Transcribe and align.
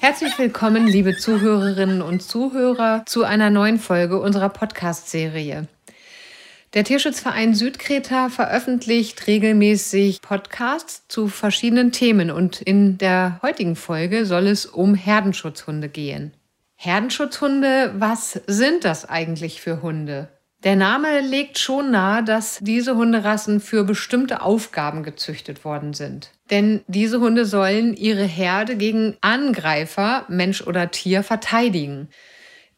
Herzlich 0.00 0.36
willkommen, 0.36 0.88
liebe 0.88 1.16
Zuhörerinnen 1.16 2.02
und 2.02 2.22
Zuhörer, 2.22 3.04
zu 3.06 3.24
einer 3.24 3.50
neuen 3.50 3.78
Folge 3.78 4.20
unserer 4.20 4.48
Podcast-Serie. 4.48 5.68
Der 6.74 6.84
Tierschutzverein 6.84 7.54
Südkreta 7.54 8.28
veröffentlicht 8.28 9.26
regelmäßig 9.26 10.20
Podcasts 10.22 11.04
zu 11.06 11.28
verschiedenen 11.28 11.92
Themen 11.92 12.30
und 12.30 12.62
in 12.62 12.98
der 12.98 13.38
heutigen 13.42 13.76
Folge 13.76 14.26
soll 14.26 14.46
es 14.46 14.66
um 14.66 14.94
Herdenschutzhunde 14.94 15.88
gehen. 15.88 16.32
Herdenschutzhunde, 16.76 17.92
was 17.96 18.40
sind 18.46 18.84
das 18.84 19.08
eigentlich 19.08 19.60
für 19.60 19.82
Hunde? 19.82 20.28
Der 20.64 20.76
Name 20.76 21.20
legt 21.20 21.58
schon 21.58 21.90
nahe, 21.90 22.22
dass 22.22 22.58
diese 22.60 22.94
Hunderassen 22.94 23.58
für 23.58 23.82
bestimmte 23.82 24.42
Aufgaben 24.42 25.02
gezüchtet 25.02 25.64
worden 25.64 25.92
sind. 25.92 26.30
Denn 26.50 26.82
diese 26.86 27.18
Hunde 27.18 27.46
sollen 27.46 27.94
ihre 27.94 28.24
Herde 28.24 28.76
gegen 28.76 29.16
Angreifer, 29.22 30.24
Mensch 30.28 30.62
oder 30.62 30.92
Tier, 30.92 31.24
verteidigen. 31.24 32.10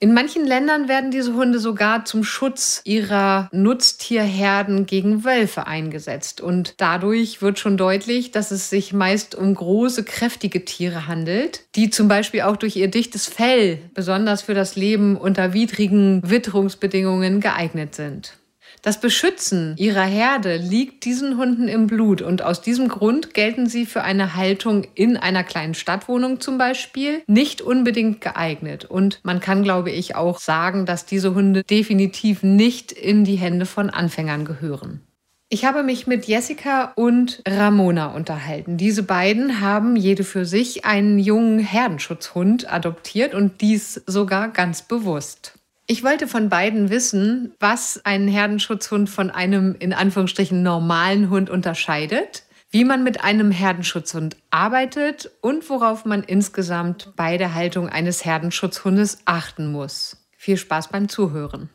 In 0.05 0.13
manchen 0.13 0.45
Ländern 0.45 0.87
werden 0.87 1.11
diese 1.11 1.33
Hunde 1.33 1.59
sogar 1.59 2.05
zum 2.05 2.25
Schutz 2.25 2.83
ihrer 2.85 3.49
Nutztierherden 3.53 4.85
gegen 4.85 5.25
Wölfe 5.25 5.67
eingesetzt. 5.67 6.43
Und 6.43 6.75
dadurch 6.77 7.41
wird 7.41 7.59
schon 7.59 7.79
deutlich, 7.79 8.31
dass 8.31 8.51
es 8.51 8.69
sich 8.69 8.93
meist 8.93 9.35
um 9.35 9.55
große, 9.55 10.05
kräftige 10.05 10.67
Tiere 10.67 11.07
handelt, 11.07 11.63
die 11.75 11.89
zum 11.89 12.07
Beispiel 12.07 12.43
auch 12.43 12.59
durch 12.59 12.77
ihr 12.77 12.89
dichtes 12.89 13.25
Fell 13.25 13.79
besonders 13.95 14.43
für 14.43 14.53
das 14.53 14.77
Leben 14.77 15.17
unter 15.17 15.55
widrigen 15.55 16.21
Witterungsbedingungen 16.23 17.41
geeignet 17.41 17.95
sind. 17.95 18.35
Das 18.85 19.01
Beschützen 19.01 19.77
ihrer 19.79 20.05
Herde 20.05 20.59
liegt 20.59 21.07
diesen 21.07 21.39
Hunden 21.39 21.69
im 21.69 21.87
Blut 21.87 22.21
und 22.21 22.43
aus 22.43 22.61
diesem 22.61 22.89
Grund 22.89 23.33
gelten 23.33 23.67
sie 23.67 23.87
für 23.87 24.03
eine 24.03 24.35
Haltung 24.35 24.87
in 24.95 25.17
einer 25.17 25.43
kleinen 25.43 25.73
Stadtwohnung 25.73 26.39
zum 26.39 26.59
Beispiel 26.59 27.23
nicht 27.27 27.63
unbedingt 27.63 28.21
geeignet. 28.21 28.85
Und 28.85 29.21
man 29.23 29.41
kann, 29.41 29.63
glaube 29.63 29.91
ich, 29.91 30.17
auch 30.17 30.39
sagen, 30.39 30.85
dass 30.85 31.07
diese 31.07 31.35
Hunde 31.35 31.65
definitiv 31.65 32.43
nicht 32.43 32.93
in 32.93 33.25
die 33.25 33.37
Hände 33.37 33.65
von 33.65 33.89
Anfängern 33.89 34.45
gehören. 34.45 35.01
Ich 35.49 35.65
habe 35.65 35.83
mich 35.83 36.07
mit 36.07 36.27
Jessica 36.27 36.93
und 36.95 37.43
Ramona 37.49 38.09
unterhalten. 38.09 38.77
Diese 38.77 39.03
beiden 39.03 39.63
haben 39.63 39.97
jede 39.97 40.25
für 40.25 40.45
sich 40.45 40.85
einen 40.85 41.19
jungen 41.19 41.59
Herdenschutzhund 41.59 42.71
adoptiert 42.71 43.33
und 43.33 43.63
dies 43.63 44.03
sogar 44.07 44.49
ganz 44.49 44.83
bewusst. 44.83 45.55
Ich 45.87 46.03
wollte 46.03 46.27
von 46.27 46.49
beiden 46.49 46.89
wissen, 46.89 47.55
was 47.61 48.01
einen 48.07 48.27
Herdenschutzhund 48.27 49.11
von 49.11 49.31
einem 49.31 49.77
in 49.79 49.93
Anführungsstrichen 49.93 50.63
normalen 50.63 51.29
Hund 51.29 51.51
unterscheidet, 51.51 52.45
wie 52.71 52.85
man 52.85 53.05
mit 53.05 53.23
einem 53.23 53.51
Herdenschutzhund 53.51 54.39
arbeitet 54.51 55.31
und 55.43 55.69
worauf 55.69 56.07
man 56.07 56.23
insgesamt 56.23 57.13
bei 57.17 57.37
der 57.37 57.53
Haltung 57.53 57.91
eines 57.91 58.25
Herdenschutzhundes 58.25 59.19
achten 59.27 59.71
muss. 59.71 60.27
Viel 60.39 60.57
Spaß 60.57 60.89
beim 60.89 61.11
Zuhören. 61.11 61.69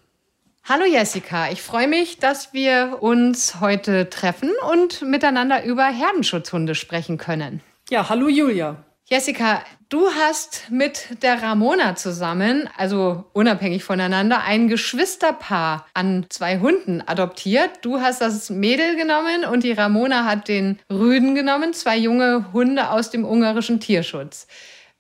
Hallo 0.64 0.86
Jessica, 0.86 1.52
ich 1.52 1.62
freue 1.62 1.88
mich, 1.88 2.18
dass 2.18 2.52
wir 2.52 2.98
uns 3.02 3.60
heute 3.62 4.10
treffen 4.10 4.50
und 4.72 5.04
miteinander 5.04 5.64
über 5.64 5.86
Herdenschutzhunde 5.86 6.74
sprechen 6.74 7.18
können. 7.18 7.62
Ja, 7.92 8.10
hallo 8.10 8.28
Julia. 8.28 8.84
Jessica, 9.06 9.64
du 9.90 10.10
hast 10.12 10.68
mit 10.70 11.22
der 11.24 11.42
Ramona 11.42 11.96
zusammen, 11.96 12.70
also 12.78 13.26
unabhängig 13.34 13.84
voneinander, 13.84 14.44
ein 14.44 14.68
Geschwisterpaar 14.68 15.88
an 15.94 16.28
zwei 16.30 16.60
Hunden 16.60 17.02
adoptiert. 17.06 17.80
Du 17.82 18.00
hast 18.00 18.22
das 18.22 18.50
Mädel 18.50 18.96
genommen 18.96 19.46
und 19.46 19.64
die 19.64 19.72
Ramona 19.72 20.26
hat 20.26 20.48
den 20.48 20.80
Rüden 20.92 21.36
genommen, 21.36 21.74
zwei 21.74 21.98
junge 21.98 22.54
Hunde 22.54 22.90
aus 22.92 23.10
dem 23.10 23.26
ungarischen 23.26 23.80
Tierschutz. 23.80 24.48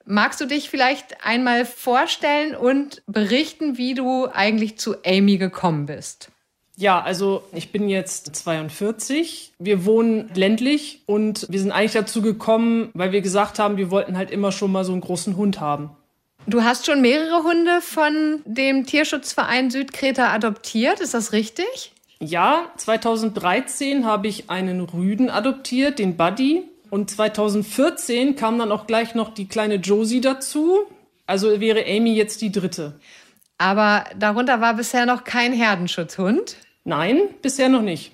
Magst 0.05 0.41
du 0.41 0.45
dich 0.45 0.71
vielleicht 0.71 1.23
einmal 1.23 1.65
vorstellen 1.65 2.55
und 2.55 3.03
berichten, 3.05 3.77
wie 3.77 3.93
du 3.93 4.27
eigentlich 4.27 4.80
zu 4.80 4.95
Amy 5.05 5.37
gekommen 5.37 5.85
bist? 5.85 6.31
Ja, 6.79 7.01
also 7.01 7.43
ich 7.51 7.73
bin 7.73 7.89
jetzt 7.89 8.33
42. 8.37 9.51
Wir 9.59 9.83
wohnen 9.83 10.31
ländlich 10.33 11.01
und 11.07 11.45
wir 11.49 11.59
sind 11.59 11.73
eigentlich 11.73 11.91
dazu 11.91 12.21
gekommen, 12.21 12.89
weil 12.93 13.11
wir 13.11 13.19
gesagt 13.19 13.59
haben, 13.59 13.75
wir 13.75 13.91
wollten 13.91 14.15
halt 14.15 14.31
immer 14.31 14.53
schon 14.53 14.71
mal 14.71 14.85
so 14.85 14.93
einen 14.93 15.01
großen 15.01 15.35
Hund 15.35 15.59
haben. 15.59 15.89
Du 16.47 16.63
hast 16.63 16.85
schon 16.85 17.01
mehrere 17.01 17.43
Hunde 17.43 17.81
von 17.81 18.39
dem 18.45 18.85
Tierschutzverein 18.85 19.69
Südkreta 19.71 20.31
adoptiert, 20.33 21.01
ist 21.01 21.13
das 21.13 21.33
richtig? 21.33 21.91
Ja, 22.21 22.71
2013 22.77 24.05
habe 24.05 24.29
ich 24.29 24.49
einen 24.49 24.79
Rüden 24.79 25.29
adoptiert, 25.29 25.99
den 25.99 26.15
Buddy. 26.15 26.63
Und 26.89 27.11
2014 27.11 28.37
kam 28.37 28.57
dann 28.57 28.71
auch 28.71 28.87
gleich 28.87 29.15
noch 29.15 29.33
die 29.33 29.49
kleine 29.49 29.75
Josie 29.75 30.21
dazu. 30.21 30.79
Also 31.27 31.59
wäre 31.59 31.83
Amy 31.85 32.15
jetzt 32.15 32.41
die 32.41 32.53
dritte. 32.53 32.97
Aber 33.57 34.05
darunter 34.17 34.61
war 34.61 34.75
bisher 34.75 35.05
noch 35.05 35.25
kein 35.25 35.51
Herdenschutzhund. 35.51 36.55
Nein, 36.83 37.21
bisher 37.41 37.69
noch 37.69 37.81
nicht. 37.81 38.11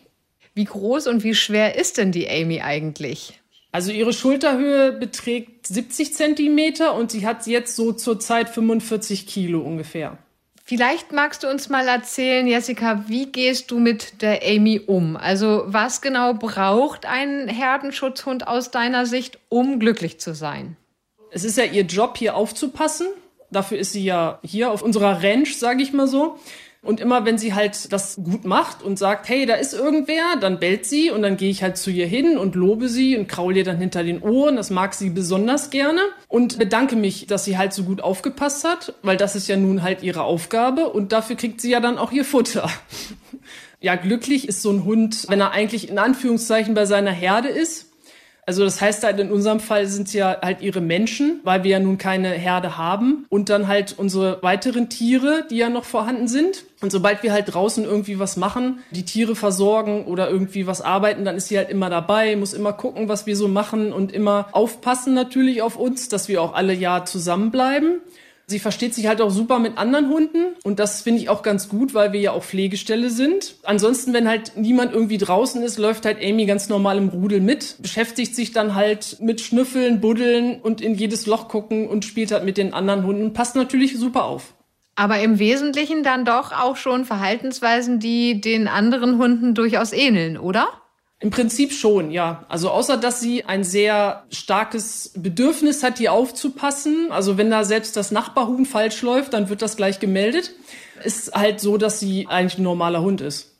Wie 0.53 0.65
groß 0.65 1.07
und 1.07 1.23
wie 1.23 1.35
schwer 1.35 1.75
ist 1.75 1.97
denn 1.97 2.11
die 2.11 2.29
Amy 2.29 2.61
eigentlich? 2.61 3.39
Also 3.71 3.91
ihre 3.91 4.13
Schulterhöhe 4.13 4.93
beträgt 4.93 5.67
70 5.67 6.13
Zentimeter 6.13 6.95
und 6.95 7.11
sie 7.11 7.27
hat 7.27 7.45
jetzt 7.45 7.75
so 7.75 7.91
zurzeit 7.91 8.47
45 8.49 9.27
Kilo 9.27 9.59
ungefähr. 9.59 10.17
Vielleicht 10.63 11.11
magst 11.11 11.43
du 11.43 11.49
uns 11.49 11.69
mal 11.69 11.87
erzählen, 11.87 12.47
Jessica, 12.47 13.03
wie 13.07 13.27
gehst 13.27 13.69
du 13.69 13.77
mit 13.77 14.21
der 14.21 14.41
Amy 14.43 14.79
um? 14.79 15.15
Also 15.17 15.63
was 15.67 16.01
genau 16.01 16.33
braucht 16.33 17.05
ein 17.05 17.47
Herdenschutzhund 17.49 18.47
aus 18.47 18.71
deiner 18.71 19.05
Sicht, 19.05 19.37
um 19.49 19.79
glücklich 19.79 20.19
zu 20.19 20.33
sein? 20.33 20.75
Es 21.29 21.43
ist 21.43 21.57
ja 21.57 21.65
ihr 21.65 21.83
Job, 21.83 22.17
hier 22.17 22.35
aufzupassen. 22.35 23.07
Dafür 23.51 23.77
ist 23.77 23.91
sie 23.91 24.05
ja 24.05 24.39
hier 24.41 24.71
auf 24.71 24.81
unserer 24.81 25.21
Ranch, 25.21 25.57
sage 25.57 25.83
ich 25.83 25.93
mal 25.93 26.07
so. 26.07 26.39
Und 26.85 26.99
immer 26.99 27.25
wenn 27.25 27.37
sie 27.37 27.53
halt 27.53 27.91
das 27.91 28.15
gut 28.23 28.45
macht 28.45 28.83
und 28.83 28.99
sagt, 28.99 29.27
hey, 29.27 29.45
da 29.45 29.55
ist 29.55 29.73
irgendwer, 29.73 30.37
dann 30.39 30.59
bellt 30.59 30.85
sie 30.85 31.09
und 31.09 31.23
dann 31.23 31.35
gehe 31.35 31.49
ich 31.49 31.63
halt 31.63 31.77
zu 31.77 31.89
ihr 31.89 32.05
hin 32.05 32.37
und 32.37 32.55
lobe 32.55 32.87
sie 32.87 33.17
und 33.17 33.27
kraul 33.27 33.57
ihr 33.57 33.63
dann 33.63 33.77
hinter 33.77 34.03
den 34.03 34.21
Ohren. 34.21 34.55
Das 34.55 34.69
mag 34.69 34.93
sie 34.93 35.09
besonders 35.09 35.71
gerne 35.71 36.01
und 36.27 36.59
bedanke 36.59 36.95
mich, 36.95 37.25
dass 37.25 37.43
sie 37.43 37.57
halt 37.57 37.73
so 37.73 37.83
gut 37.83 38.01
aufgepasst 38.01 38.63
hat, 38.63 38.93
weil 39.01 39.17
das 39.17 39.35
ist 39.35 39.47
ja 39.47 39.57
nun 39.57 39.81
halt 39.81 40.03
ihre 40.03 40.21
Aufgabe 40.21 40.89
und 40.89 41.11
dafür 41.11 41.35
kriegt 41.35 41.59
sie 41.59 41.71
ja 41.71 41.79
dann 41.79 41.97
auch 41.97 42.11
ihr 42.11 42.23
Futter. 42.23 42.69
ja, 43.81 43.95
glücklich 43.95 44.47
ist 44.47 44.61
so 44.61 44.71
ein 44.71 44.85
Hund, 44.85 45.25
wenn 45.27 45.41
er 45.41 45.51
eigentlich 45.51 45.89
in 45.89 45.97
Anführungszeichen 45.97 46.75
bei 46.75 46.85
seiner 46.85 47.11
Herde 47.11 47.49
ist 47.49 47.84
also 48.47 48.63
das 48.63 48.79
heißt 48.79 49.03
halt, 49.03 49.19
in 49.19 49.31
unserem 49.31 49.59
Fall 49.59 49.87
sind 49.87 50.07
es 50.07 50.13
ja 50.13 50.37
halt 50.41 50.61
ihre 50.61 50.81
Menschen, 50.81 51.39
weil 51.43 51.63
wir 51.63 51.71
ja 51.71 51.79
nun 51.79 51.97
keine 51.97 52.29
Herde 52.29 52.77
haben. 52.77 53.25
Und 53.29 53.49
dann 53.49 53.67
halt 53.67 53.95
unsere 53.97 54.41
weiteren 54.43 54.87
Tiere, 54.87 55.45
die 55.49 55.57
ja 55.57 55.69
noch 55.69 55.85
vorhanden 55.85 56.27
sind. 56.27 56.65
Und 56.81 56.91
sobald 56.91 57.23
wir 57.23 57.33
halt 57.33 57.53
draußen 57.53 57.83
irgendwie 57.83 58.19
was 58.19 58.37
machen, 58.37 58.79
die 58.91 59.03
Tiere 59.03 59.35
versorgen 59.35 60.05
oder 60.05 60.29
irgendwie 60.29 60.67
was 60.67 60.81
arbeiten, 60.81 61.25
dann 61.25 61.37
ist 61.37 61.47
sie 61.47 61.57
halt 61.57 61.69
immer 61.69 61.89
dabei, 61.89 62.35
muss 62.35 62.53
immer 62.53 62.73
gucken, 62.73 63.09
was 63.09 63.25
wir 63.25 63.35
so 63.35 63.47
machen 63.47 63.91
und 63.91 64.11
immer 64.11 64.47
aufpassen 64.51 65.15
natürlich 65.15 65.63
auf 65.63 65.75
uns, 65.75 66.09
dass 66.09 66.27
wir 66.27 66.41
auch 66.41 66.53
alle 66.53 66.73
Jahr 66.73 67.05
zusammenbleiben. 67.05 68.01
Sie 68.47 68.59
versteht 68.59 68.93
sich 68.93 69.07
halt 69.07 69.21
auch 69.21 69.31
super 69.31 69.57
mit 69.57 69.77
anderen 69.77 70.09
Hunden 70.09 70.55
und 70.63 70.77
das 70.77 71.01
finde 71.01 71.21
ich 71.21 71.29
auch 71.29 71.41
ganz 71.41 71.67
gut, 71.67 71.95
weil 71.95 72.13
wir 72.13 72.19
ja 72.19 72.31
auch 72.31 72.43
Pflegestelle 72.43 73.09
sind. 73.09 73.55
Ansonsten, 73.63 74.13
wenn 74.13 74.27
halt 74.27 74.53
niemand 74.55 74.93
irgendwie 74.93 75.17
draußen 75.17 75.63
ist, 75.63 75.79
läuft 75.79 76.05
halt 76.05 76.23
Amy 76.23 76.45
ganz 76.45 76.69
normal 76.69 76.97
im 76.97 77.09
Rudel 77.09 77.41
mit, 77.41 77.77
beschäftigt 77.79 78.35
sich 78.35 78.51
dann 78.51 78.75
halt 78.75 79.17
mit 79.19 79.41
Schnüffeln, 79.41 79.99
Buddeln 79.99 80.61
und 80.61 80.79
in 80.81 80.93
jedes 80.93 81.25
Loch 81.25 81.47
gucken 81.47 81.87
und 81.87 82.05
spielt 82.05 82.31
halt 82.31 82.45
mit 82.45 82.57
den 82.57 82.73
anderen 82.73 83.03
Hunden. 83.05 83.33
Passt 83.33 83.55
natürlich 83.55 83.97
super 83.97 84.25
auf. 84.25 84.53
Aber 84.95 85.19
im 85.19 85.39
Wesentlichen 85.39 86.03
dann 86.03 86.23
doch 86.23 86.51
auch 86.51 86.77
schon 86.77 87.03
Verhaltensweisen, 87.03 87.99
die 87.99 88.39
den 88.39 88.67
anderen 88.67 89.17
Hunden 89.17 89.53
durchaus 89.53 89.91
ähneln, 89.91 90.37
oder? 90.37 90.67
Im 91.19 91.29
Prinzip 91.29 91.71
schon, 91.71 92.11
ja. 92.11 92.45
Also 92.49 92.69
außer 92.69 92.97
dass 92.97 93.21
sie 93.21 93.45
ein 93.45 93.63
sehr 93.63 94.25
starkes 94.31 95.13
Bedürfnis 95.15 95.81
hat, 95.81 95.97
hier 95.97 96.11
aufzupassen. 96.11 97.11
Also 97.11 97.37
wenn 97.37 97.49
da 97.49 97.63
selbst 97.63 97.95
das 97.95 98.11
Nachbarhuhn 98.11 98.65
falsch 98.65 99.01
läuft, 99.01 99.33
dann 99.33 99.49
wird 99.49 99.61
das 99.61 99.77
gleich 99.77 99.99
gemeldet. 99.99 100.51
Ist 101.03 101.33
halt 101.33 101.61
so, 101.61 101.77
dass 101.77 101.99
sie 101.99 102.27
eigentlich 102.27 102.57
ein 102.57 102.63
normaler 102.63 103.01
Hund 103.01 103.21
ist. 103.21 103.55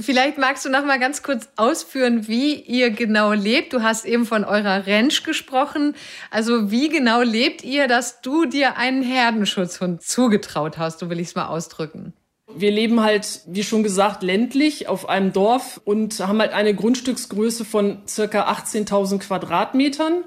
Vielleicht 0.00 0.38
magst 0.38 0.64
du 0.64 0.70
noch 0.70 0.84
mal 0.84 0.98
ganz 0.98 1.22
kurz 1.22 1.48
ausführen, 1.56 2.26
wie 2.26 2.54
ihr 2.54 2.90
genau 2.90 3.32
lebt. 3.32 3.72
Du 3.72 3.82
hast 3.82 4.04
eben 4.04 4.26
von 4.26 4.44
eurer 4.44 4.86
Ranch 4.86 5.22
gesprochen. 5.22 5.94
Also 6.30 6.70
wie 6.70 6.88
genau 6.88 7.22
lebt 7.22 7.62
ihr, 7.62 7.86
dass 7.88 8.20
du 8.20 8.44
dir 8.44 8.76
einen 8.76 9.02
Herdenschutzhund 9.02 10.02
zugetraut 10.02 10.78
hast? 10.78 10.98
So 10.98 11.10
will 11.10 11.20
ich 11.20 11.28
es 11.28 11.34
mal 11.34 11.46
ausdrücken. 11.46 12.12
Wir 12.56 12.70
leben 12.70 13.02
halt, 13.02 13.40
wie 13.46 13.62
schon 13.62 13.82
gesagt, 13.82 14.22
ländlich 14.22 14.88
auf 14.88 15.08
einem 15.08 15.32
Dorf 15.32 15.80
und 15.84 16.18
haben 16.20 16.40
halt 16.40 16.52
eine 16.52 16.74
Grundstücksgröße 16.74 17.64
von 17.64 17.98
circa 18.06 18.50
18.000 18.50 19.18
Quadratmetern. 19.18 20.24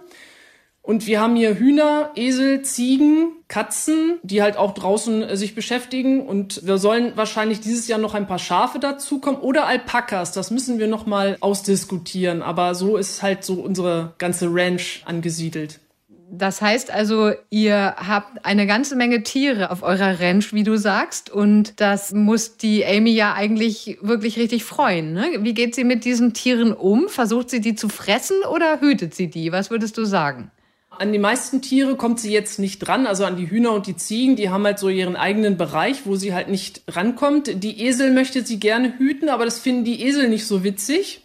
Und 0.81 1.05
wir 1.05 1.21
haben 1.21 1.35
hier 1.35 1.59
Hühner, 1.59 2.11
Esel, 2.15 2.63
Ziegen, 2.63 3.33
Katzen, 3.47 4.17
die 4.23 4.41
halt 4.41 4.57
auch 4.57 4.73
draußen 4.73 5.21
äh, 5.21 5.37
sich 5.37 5.53
beschäftigen. 5.53 6.25
Und 6.25 6.65
wir 6.65 6.79
sollen 6.79 7.11
wahrscheinlich 7.15 7.59
dieses 7.59 7.87
Jahr 7.87 7.99
noch 7.99 8.15
ein 8.15 8.25
paar 8.25 8.39
Schafe 8.39 8.79
dazukommen 8.79 9.39
oder 9.39 9.67
Alpakas. 9.67 10.31
Das 10.31 10.49
müssen 10.49 10.79
wir 10.79 10.87
noch 10.87 11.05
mal 11.05 11.37
ausdiskutieren. 11.41 12.41
Aber 12.41 12.73
so 12.73 12.97
ist 12.97 13.21
halt 13.21 13.43
so 13.43 13.61
unsere 13.61 14.13
ganze 14.17 14.47
Ranch 14.51 15.03
angesiedelt. 15.05 15.79
Das 16.31 16.61
heißt 16.61 16.91
also, 16.91 17.31
ihr 17.49 17.95
habt 17.97 18.45
eine 18.45 18.67
ganze 18.67 18.95
Menge 18.95 19.23
Tiere 19.23 19.71
auf 19.71 19.81
eurer 19.81 20.19
Ranch, 20.19 20.53
wie 20.53 20.63
du 20.63 20.77
sagst. 20.77 21.29
Und 21.29 21.79
das 21.81 22.13
muss 22.13 22.57
die 22.57 22.85
Amy 22.85 23.11
ja 23.11 23.33
eigentlich 23.33 23.97
wirklich 24.01 24.37
richtig 24.37 24.63
freuen. 24.63 25.13
Ne? 25.13 25.39
Wie 25.39 25.53
geht 25.53 25.73
sie 25.73 25.83
mit 25.83 26.05
diesen 26.05 26.33
Tieren 26.33 26.71
um? 26.71 27.09
Versucht 27.09 27.49
sie 27.49 27.61
die 27.61 27.75
zu 27.75 27.89
fressen 27.89 28.37
oder 28.53 28.79
hütet 28.79 29.15
sie 29.15 29.29
die? 29.29 29.51
Was 29.51 29.71
würdest 29.71 29.97
du 29.97 30.05
sagen? 30.05 30.51
An 30.91 31.13
die 31.13 31.19
meisten 31.19 31.61
Tiere 31.61 31.95
kommt 31.95 32.19
sie 32.19 32.31
jetzt 32.31 32.59
nicht 32.59 32.79
dran, 32.79 33.07
also 33.07 33.23
an 33.23 33.37
die 33.37 33.49
Hühner 33.49 33.71
und 33.71 33.87
die 33.87 33.95
Ziegen, 33.95 34.35
die 34.35 34.49
haben 34.49 34.65
halt 34.65 34.79
so 34.79 34.89
ihren 34.89 35.15
eigenen 35.15 35.55
Bereich, 35.55 36.05
wo 36.05 36.15
sie 36.15 36.33
halt 36.33 36.49
nicht 36.49 36.81
rankommt. 36.89 37.63
Die 37.63 37.85
Esel 37.85 38.11
möchte 38.11 38.45
sie 38.45 38.59
gerne 38.59 38.97
hüten, 38.97 39.29
aber 39.29 39.45
das 39.45 39.59
finden 39.59 39.85
die 39.85 40.03
Esel 40.03 40.27
nicht 40.27 40.45
so 40.45 40.63
witzig. 40.63 41.21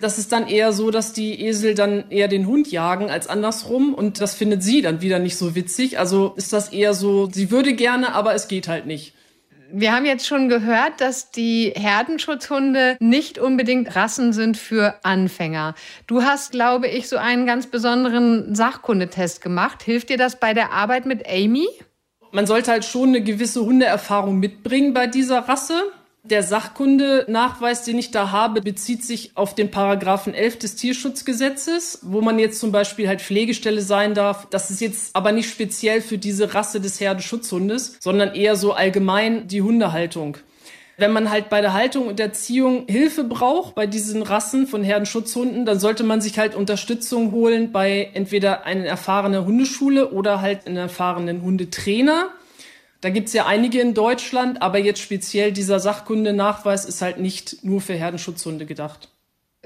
Das 0.00 0.18
ist 0.18 0.32
dann 0.32 0.48
eher 0.48 0.72
so, 0.72 0.90
dass 0.90 1.12
die 1.12 1.44
Esel 1.44 1.74
dann 1.74 2.10
eher 2.10 2.28
den 2.28 2.46
Hund 2.46 2.70
jagen 2.72 3.10
als 3.10 3.26
andersrum 3.26 3.94
und 3.94 4.20
das 4.20 4.34
findet 4.34 4.62
sie 4.62 4.80
dann 4.80 5.02
wieder 5.02 5.18
nicht 5.18 5.36
so 5.36 5.54
witzig. 5.54 5.98
Also 5.98 6.32
ist 6.36 6.52
das 6.52 6.70
eher 6.70 6.94
so, 6.94 7.28
sie 7.30 7.50
würde 7.50 7.74
gerne, 7.74 8.14
aber 8.14 8.34
es 8.34 8.48
geht 8.48 8.66
halt 8.66 8.86
nicht. 8.86 9.14
Wir 9.72 9.92
haben 9.94 10.04
jetzt 10.04 10.26
schon 10.26 10.48
gehört, 10.48 11.00
dass 11.00 11.30
die 11.30 11.72
Herdenschutzhunde 11.76 12.96
nicht 12.98 13.38
unbedingt 13.38 13.94
Rassen 13.94 14.32
sind 14.32 14.56
für 14.56 14.96
Anfänger. 15.04 15.74
Du 16.08 16.22
hast, 16.22 16.50
glaube 16.50 16.88
ich, 16.88 17.08
so 17.08 17.16
einen 17.16 17.46
ganz 17.46 17.68
besonderen 17.68 18.54
Sachkundetest 18.54 19.40
gemacht. 19.40 19.82
Hilft 19.82 20.08
dir 20.08 20.16
das 20.16 20.40
bei 20.40 20.54
der 20.54 20.72
Arbeit 20.72 21.06
mit 21.06 21.28
Amy? 21.28 21.68
Man 22.32 22.46
sollte 22.46 22.72
halt 22.72 22.84
schon 22.84 23.10
eine 23.10 23.22
gewisse 23.22 23.64
Hundeerfahrung 23.64 24.40
mitbringen 24.40 24.92
bei 24.92 25.06
dieser 25.06 25.40
Rasse. 25.40 25.82
Der 26.22 26.42
Sachkundenachweis, 26.42 27.84
den 27.84 27.98
ich 27.98 28.10
da 28.10 28.30
habe, 28.30 28.60
bezieht 28.60 29.02
sich 29.02 29.32
auf 29.36 29.54
den 29.54 29.70
Paragraphen 29.70 30.34
11 30.34 30.58
des 30.58 30.76
Tierschutzgesetzes, 30.76 32.00
wo 32.02 32.20
man 32.20 32.38
jetzt 32.38 32.60
zum 32.60 32.72
Beispiel 32.72 33.08
halt 33.08 33.22
Pflegestelle 33.22 33.80
sein 33.80 34.12
darf. 34.12 34.46
Das 34.50 34.70
ist 34.70 34.82
jetzt 34.82 35.16
aber 35.16 35.32
nicht 35.32 35.48
speziell 35.48 36.02
für 36.02 36.18
diese 36.18 36.52
Rasse 36.54 36.80
des 36.80 37.00
Herdenschutzhundes, 37.00 37.96
sondern 38.00 38.34
eher 38.34 38.56
so 38.56 38.74
allgemein 38.74 39.48
die 39.48 39.62
Hundehaltung. 39.62 40.36
Wenn 40.98 41.14
man 41.14 41.30
halt 41.30 41.48
bei 41.48 41.62
der 41.62 41.72
Haltung 41.72 42.08
und 42.08 42.20
Erziehung 42.20 42.84
Hilfe 42.86 43.24
braucht 43.24 43.74
bei 43.74 43.86
diesen 43.86 44.20
Rassen 44.22 44.66
von 44.66 44.84
Herdenschutzhunden, 44.84 45.64
dann 45.64 45.80
sollte 45.80 46.04
man 46.04 46.20
sich 46.20 46.38
halt 46.38 46.54
Unterstützung 46.54 47.32
holen 47.32 47.72
bei 47.72 48.10
entweder 48.12 48.66
einer 48.66 48.84
erfahrenen 48.84 49.46
Hundeschule 49.46 50.10
oder 50.10 50.42
halt 50.42 50.66
einen 50.66 50.76
erfahrenen 50.76 51.40
Hundetrainer. 51.40 52.28
Da 53.00 53.08
gibt's 53.08 53.32
ja 53.32 53.46
einige 53.46 53.80
in 53.80 53.94
Deutschland, 53.94 54.60
aber 54.60 54.78
jetzt 54.78 55.00
speziell 55.00 55.52
dieser 55.52 55.80
Sachkundenachweis 55.80 56.84
ist 56.84 57.00
halt 57.00 57.18
nicht 57.18 57.64
nur 57.64 57.80
für 57.80 57.94
Herdenschutzhunde 57.94 58.66
gedacht. 58.66 59.08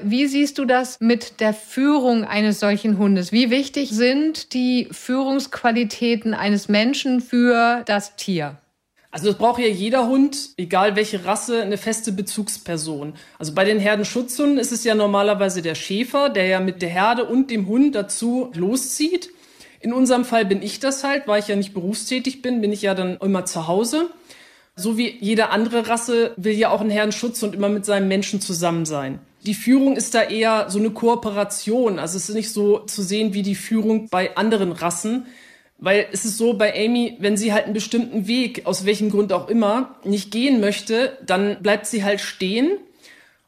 Wie 0.00 0.26
siehst 0.26 0.58
du 0.58 0.64
das 0.64 0.98
mit 1.00 1.40
der 1.40 1.54
Führung 1.54 2.24
eines 2.24 2.58
solchen 2.60 2.98
Hundes? 2.98 3.30
Wie 3.30 3.50
wichtig 3.50 3.90
sind 3.90 4.52
die 4.52 4.88
Führungsqualitäten 4.90 6.34
eines 6.34 6.68
Menschen 6.68 7.20
für 7.20 7.82
das 7.86 8.16
Tier? 8.16 8.58
Also 9.12 9.30
es 9.30 9.36
braucht 9.36 9.60
ja 9.60 9.68
jeder 9.68 10.08
Hund, 10.08 10.50
egal 10.56 10.96
welche 10.96 11.24
Rasse, 11.24 11.62
eine 11.62 11.78
feste 11.78 12.10
Bezugsperson. 12.10 13.14
Also 13.38 13.54
bei 13.54 13.64
den 13.64 13.78
Herdenschutzhunden 13.78 14.58
ist 14.58 14.72
es 14.72 14.82
ja 14.82 14.96
normalerweise 14.96 15.62
der 15.62 15.76
Schäfer, 15.76 16.30
der 16.30 16.46
ja 16.46 16.58
mit 16.58 16.82
der 16.82 16.88
Herde 16.88 17.24
und 17.24 17.48
dem 17.52 17.68
Hund 17.68 17.94
dazu 17.94 18.50
loszieht. 18.54 19.30
In 19.84 19.92
unserem 19.92 20.24
Fall 20.24 20.46
bin 20.46 20.62
ich 20.62 20.80
das 20.80 21.04
halt, 21.04 21.28
weil 21.28 21.40
ich 21.40 21.48
ja 21.48 21.56
nicht 21.56 21.74
berufstätig 21.74 22.40
bin, 22.40 22.62
bin 22.62 22.72
ich 22.72 22.80
ja 22.80 22.94
dann 22.94 23.18
immer 23.18 23.44
zu 23.44 23.68
Hause. 23.68 24.08
So 24.76 24.96
wie 24.96 25.14
jede 25.20 25.50
andere 25.50 25.86
Rasse 25.88 26.32
will 26.38 26.54
ja 26.54 26.70
auch 26.70 26.80
ein 26.80 26.88
Herrenschutzhund 26.88 27.54
immer 27.54 27.68
mit 27.68 27.84
seinem 27.84 28.08
Menschen 28.08 28.40
zusammen 28.40 28.86
sein. 28.86 29.18
Die 29.44 29.52
Führung 29.52 29.94
ist 29.94 30.14
da 30.14 30.22
eher 30.22 30.70
so 30.70 30.78
eine 30.78 30.88
Kooperation. 30.88 31.98
Also 31.98 32.16
es 32.16 32.30
ist 32.30 32.34
nicht 32.34 32.50
so 32.50 32.78
zu 32.78 33.02
sehen 33.02 33.34
wie 33.34 33.42
die 33.42 33.54
Führung 33.54 34.08
bei 34.08 34.34
anderen 34.38 34.72
Rassen. 34.72 35.26
Weil 35.76 36.06
es 36.12 36.24
ist 36.24 36.38
so 36.38 36.54
bei 36.54 36.74
Amy, 36.82 37.18
wenn 37.18 37.36
sie 37.36 37.52
halt 37.52 37.66
einen 37.66 37.74
bestimmten 37.74 38.26
Weg, 38.26 38.64
aus 38.64 38.86
welchem 38.86 39.10
Grund 39.10 39.34
auch 39.34 39.50
immer, 39.50 39.96
nicht 40.02 40.30
gehen 40.30 40.60
möchte, 40.60 41.18
dann 41.26 41.62
bleibt 41.62 41.84
sie 41.84 42.04
halt 42.04 42.22
stehen. 42.22 42.78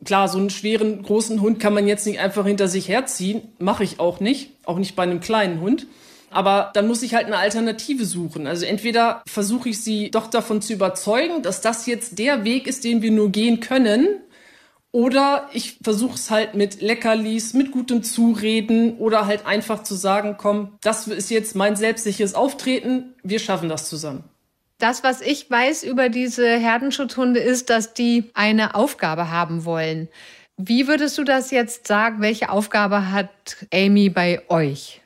Klar, 0.04 0.28
so 0.28 0.36
einen 0.36 0.50
schweren, 0.50 1.02
großen 1.02 1.40
Hund 1.40 1.60
kann 1.60 1.72
man 1.72 1.88
jetzt 1.88 2.06
nicht 2.06 2.20
einfach 2.20 2.44
hinter 2.44 2.68
sich 2.68 2.88
herziehen. 2.88 3.40
Mache 3.58 3.84
ich 3.84 4.00
auch 4.00 4.20
nicht. 4.20 4.50
Auch 4.66 4.76
nicht 4.76 4.96
bei 4.96 5.04
einem 5.04 5.20
kleinen 5.20 5.62
Hund. 5.62 5.86
Aber 6.36 6.70
dann 6.74 6.86
muss 6.86 7.02
ich 7.02 7.14
halt 7.14 7.24
eine 7.24 7.38
Alternative 7.38 8.04
suchen. 8.04 8.46
Also 8.46 8.66
entweder 8.66 9.22
versuche 9.26 9.70
ich 9.70 9.82
sie 9.82 10.10
doch 10.10 10.26
davon 10.26 10.60
zu 10.60 10.74
überzeugen, 10.74 11.40
dass 11.40 11.62
das 11.62 11.86
jetzt 11.86 12.18
der 12.18 12.44
Weg 12.44 12.66
ist, 12.66 12.84
den 12.84 13.00
wir 13.00 13.10
nur 13.10 13.32
gehen 13.32 13.60
können. 13.60 14.06
Oder 14.92 15.48
ich 15.54 15.78
versuche 15.82 16.16
es 16.16 16.30
halt 16.30 16.54
mit 16.54 16.82
Leckerlis, 16.82 17.54
mit 17.54 17.72
gutem 17.72 18.02
Zureden 18.02 18.98
oder 18.98 19.24
halt 19.24 19.46
einfach 19.46 19.82
zu 19.82 19.94
sagen, 19.94 20.36
komm, 20.36 20.76
das 20.82 21.08
ist 21.08 21.30
jetzt 21.30 21.56
mein 21.56 21.74
selbstsicheres 21.74 22.34
Auftreten, 22.34 23.14
wir 23.22 23.38
schaffen 23.38 23.70
das 23.70 23.88
zusammen. 23.88 24.22
Das, 24.76 25.02
was 25.02 25.22
ich 25.22 25.50
weiß 25.50 25.84
über 25.84 26.10
diese 26.10 26.58
Herdenschutzhunde, 26.58 27.40
ist, 27.40 27.70
dass 27.70 27.94
die 27.94 28.24
eine 28.34 28.74
Aufgabe 28.74 29.30
haben 29.30 29.64
wollen. 29.64 30.08
Wie 30.58 30.86
würdest 30.86 31.16
du 31.16 31.24
das 31.24 31.50
jetzt 31.50 31.86
sagen? 31.86 32.20
Welche 32.20 32.50
Aufgabe 32.50 33.10
hat 33.10 33.30
Amy 33.72 34.10
bei 34.10 34.42
euch? 34.50 35.00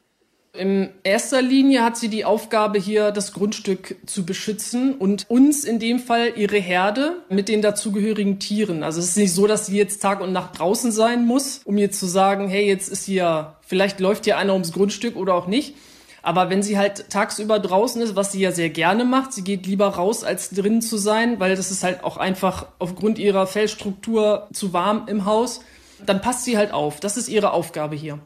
In 0.53 0.91
erster 1.05 1.43
Linie 1.43 1.85
hat 1.85 1.97
sie 1.97 2.09
die 2.09 2.25
Aufgabe, 2.25 2.81
hier 2.81 3.13
das 3.13 3.33
Grundstück 3.33 3.97
zu 4.05 4.27
beschützen 4.27 4.95
und 4.95 5.31
uns 5.31 5.65
in 5.65 5.79
dem 5.79 6.01
Fall 6.01 6.33
ihre 6.35 6.59
Herde 6.59 7.23
mit 7.29 7.49
den 7.49 7.63
dazugehörigen 7.63 8.41
Tieren. 8.41 8.83
Also 8.83 8.99
es 8.99 9.11
ist 9.11 9.17
nicht 9.17 9.33
so, 9.33 9.47
dass 9.47 9.67
sie 9.67 9.77
jetzt 9.77 10.03
Tag 10.03 10.21
und 10.21 10.33
Nacht 10.33 10.59
draußen 10.59 10.91
sein 10.91 11.25
muss, 11.25 11.61
um 11.65 11.79
ihr 11.79 11.93
zu 11.93 12.07
sagen, 12.07 12.49
hey, 12.49 12.67
jetzt 12.67 12.89
ist 12.89 13.05
hier, 13.05 13.55
vielleicht 13.65 14.01
läuft 14.01 14.25
hier 14.25 14.39
einer 14.39 14.55
ums 14.55 14.73
Grundstück 14.73 15.15
oder 15.15 15.35
auch 15.35 15.47
nicht. 15.47 15.77
Aber 16.23 16.51
wenn 16.51 16.65
sie 16.65 16.77
halt 16.77 17.09
tagsüber 17.11 17.61
draußen 17.61 18.03
ist, 18.03 18.17
was 18.17 18.33
sie 18.33 18.41
ja 18.41 18.51
sehr 18.51 18.71
gerne 18.71 19.05
macht, 19.05 19.33
sie 19.33 19.45
geht 19.45 19.67
lieber 19.67 19.87
raus, 19.87 20.25
als 20.25 20.51
drinnen 20.51 20.83
zu 20.83 20.99
sein, 20.99 21.39
weil 21.39 21.55
das 21.55 21.71
ist 21.71 21.85
halt 21.85 22.03
auch 22.03 22.17
einfach 22.17 22.67
aufgrund 22.81 23.21
ihrer 23.21 23.47
Fellstruktur 23.47 24.49
zu 24.53 24.73
warm 24.73 25.05
im 25.07 25.25
Haus, 25.27 25.61
dann 26.05 26.21
passt 26.21 26.45
sie 26.45 26.59
halt 26.59 26.73
auf. 26.73 26.99
Das 26.99 27.17
ist 27.17 27.29
ihre 27.29 27.53
Aufgabe 27.53 27.95
hier. 27.95 28.19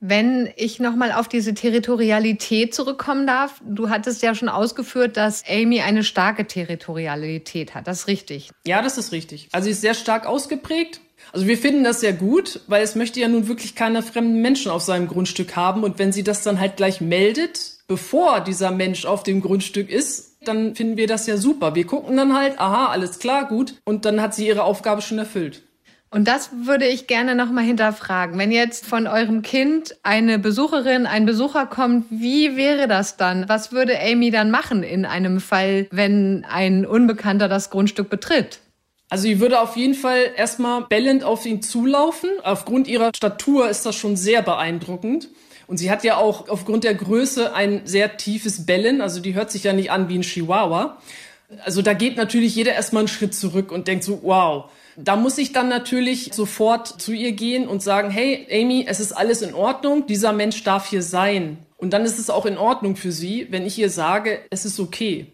Wenn 0.00 0.50
ich 0.56 0.78
nochmal 0.78 1.12
auf 1.12 1.26
diese 1.26 1.54
Territorialität 1.54 2.74
zurückkommen 2.74 3.26
darf, 3.26 3.62
du 3.66 3.88
hattest 3.88 4.22
ja 4.22 4.34
schon 4.34 4.50
ausgeführt, 4.50 5.16
dass 5.16 5.42
Amy 5.48 5.80
eine 5.80 6.04
starke 6.04 6.46
Territorialität 6.46 7.74
hat. 7.74 7.86
Das 7.86 8.00
ist 8.00 8.06
richtig. 8.06 8.50
Ja, 8.66 8.82
das 8.82 8.98
ist 8.98 9.12
richtig. 9.12 9.48
Also 9.52 9.64
sie 9.64 9.70
ist 9.70 9.80
sehr 9.80 9.94
stark 9.94 10.26
ausgeprägt. 10.26 11.00
Also 11.32 11.46
wir 11.46 11.56
finden 11.56 11.82
das 11.82 12.00
sehr 12.00 12.12
gut, 12.12 12.60
weil 12.66 12.82
es 12.82 12.94
möchte 12.94 13.20
ja 13.20 13.28
nun 13.28 13.48
wirklich 13.48 13.74
keine 13.74 14.02
fremden 14.02 14.42
Menschen 14.42 14.70
auf 14.70 14.82
seinem 14.82 15.08
Grundstück 15.08 15.56
haben. 15.56 15.82
Und 15.82 15.98
wenn 15.98 16.12
sie 16.12 16.22
das 16.22 16.42
dann 16.42 16.60
halt 16.60 16.76
gleich 16.76 17.00
meldet, 17.00 17.78
bevor 17.88 18.40
dieser 18.40 18.70
Mensch 18.70 19.06
auf 19.06 19.22
dem 19.22 19.40
Grundstück 19.40 19.90
ist, 19.90 20.36
dann 20.44 20.74
finden 20.76 20.96
wir 20.96 21.06
das 21.06 21.26
ja 21.26 21.36
super. 21.36 21.74
Wir 21.74 21.86
gucken 21.86 22.16
dann 22.16 22.34
halt, 22.36 22.60
aha, 22.60 22.88
alles 22.88 23.18
klar, 23.18 23.48
gut. 23.48 23.76
Und 23.84 24.04
dann 24.04 24.20
hat 24.20 24.34
sie 24.34 24.46
ihre 24.46 24.62
Aufgabe 24.62 25.02
schon 25.02 25.18
erfüllt. 25.18 25.62
Und 26.10 26.28
das 26.28 26.50
würde 26.64 26.86
ich 26.86 27.08
gerne 27.08 27.34
nochmal 27.34 27.64
hinterfragen. 27.64 28.38
Wenn 28.38 28.52
jetzt 28.52 28.86
von 28.86 29.06
eurem 29.06 29.42
Kind 29.42 29.96
eine 30.02 30.38
Besucherin, 30.38 31.04
ein 31.04 31.26
Besucher 31.26 31.66
kommt, 31.66 32.06
wie 32.10 32.56
wäre 32.56 32.86
das 32.86 33.16
dann? 33.16 33.48
Was 33.48 33.72
würde 33.72 33.98
Amy 34.00 34.30
dann 34.30 34.50
machen 34.50 34.82
in 34.82 35.04
einem 35.04 35.40
Fall, 35.40 35.88
wenn 35.90 36.46
ein 36.48 36.86
Unbekannter 36.86 37.48
das 37.48 37.70
Grundstück 37.70 38.08
betritt? 38.08 38.60
Also 39.08 39.24
sie 39.24 39.40
würde 39.40 39.60
auf 39.60 39.76
jeden 39.76 39.94
Fall 39.94 40.30
erstmal 40.36 40.82
bellend 40.82 41.22
auf 41.22 41.44
ihn 41.44 41.62
zulaufen. 41.62 42.30
Aufgrund 42.42 42.88
ihrer 42.88 43.10
Statur 43.14 43.68
ist 43.68 43.86
das 43.86 43.94
schon 43.94 44.16
sehr 44.16 44.42
beeindruckend. 44.42 45.28
Und 45.68 45.78
sie 45.78 45.90
hat 45.90 46.04
ja 46.04 46.16
auch 46.16 46.48
aufgrund 46.48 46.84
der 46.84 46.94
Größe 46.94 47.52
ein 47.54 47.82
sehr 47.84 48.16
tiefes 48.16 48.66
Bellen. 48.66 49.00
Also 49.00 49.20
die 49.20 49.34
hört 49.34 49.50
sich 49.50 49.64
ja 49.64 49.72
nicht 49.72 49.90
an 49.90 50.08
wie 50.08 50.18
ein 50.18 50.22
Chihuahua. 50.22 50.98
Also 51.64 51.82
da 51.82 51.92
geht 51.92 52.16
natürlich 52.16 52.54
jeder 52.54 52.72
erstmal 52.72 53.02
einen 53.02 53.08
Schritt 53.08 53.34
zurück 53.34 53.70
und 53.70 53.88
denkt 53.88 54.04
so, 54.04 54.20
wow, 54.22 54.70
da 54.96 55.16
muss 55.16 55.38
ich 55.38 55.52
dann 55.52 55.68
natürlich 55.68 56.30
sofort 56.32 57.00
zu 57.00 57.12
ihr 57.12 57.32
gehen 57.32 57.68
und 57.68 57.82
sagen, 57.82 58.10
hey 58.10 58.46
Amy, 58.50 58.86
es 58.88 59.00
ist 59.00 59.12
alles 59.12 59.42
in 59.42 59.54
Ordnung, 59.54 60.06
dieser 60.06 60.32
Mensch 60.32 60.62
darf 60.64 60.88
hier 60.88 61.02
sein. 61.02 61.58
Und 61.76 61.92
dann 61.92 62.04
ist 62.04 62.18
es 62.18 62.30
auch 62.30 62.46
in 62.46 62.56
Ordnung 62.56 62.96
für 62.96 63.12
sie, 63.12 63.48
wenn 63.50 63.66
ich 63.66 63.78
ihr 63.78 63.90
sage, 63.90 64.40
es 64.50 64.64
ist 64.64 64.80
okay. 64.80 65.32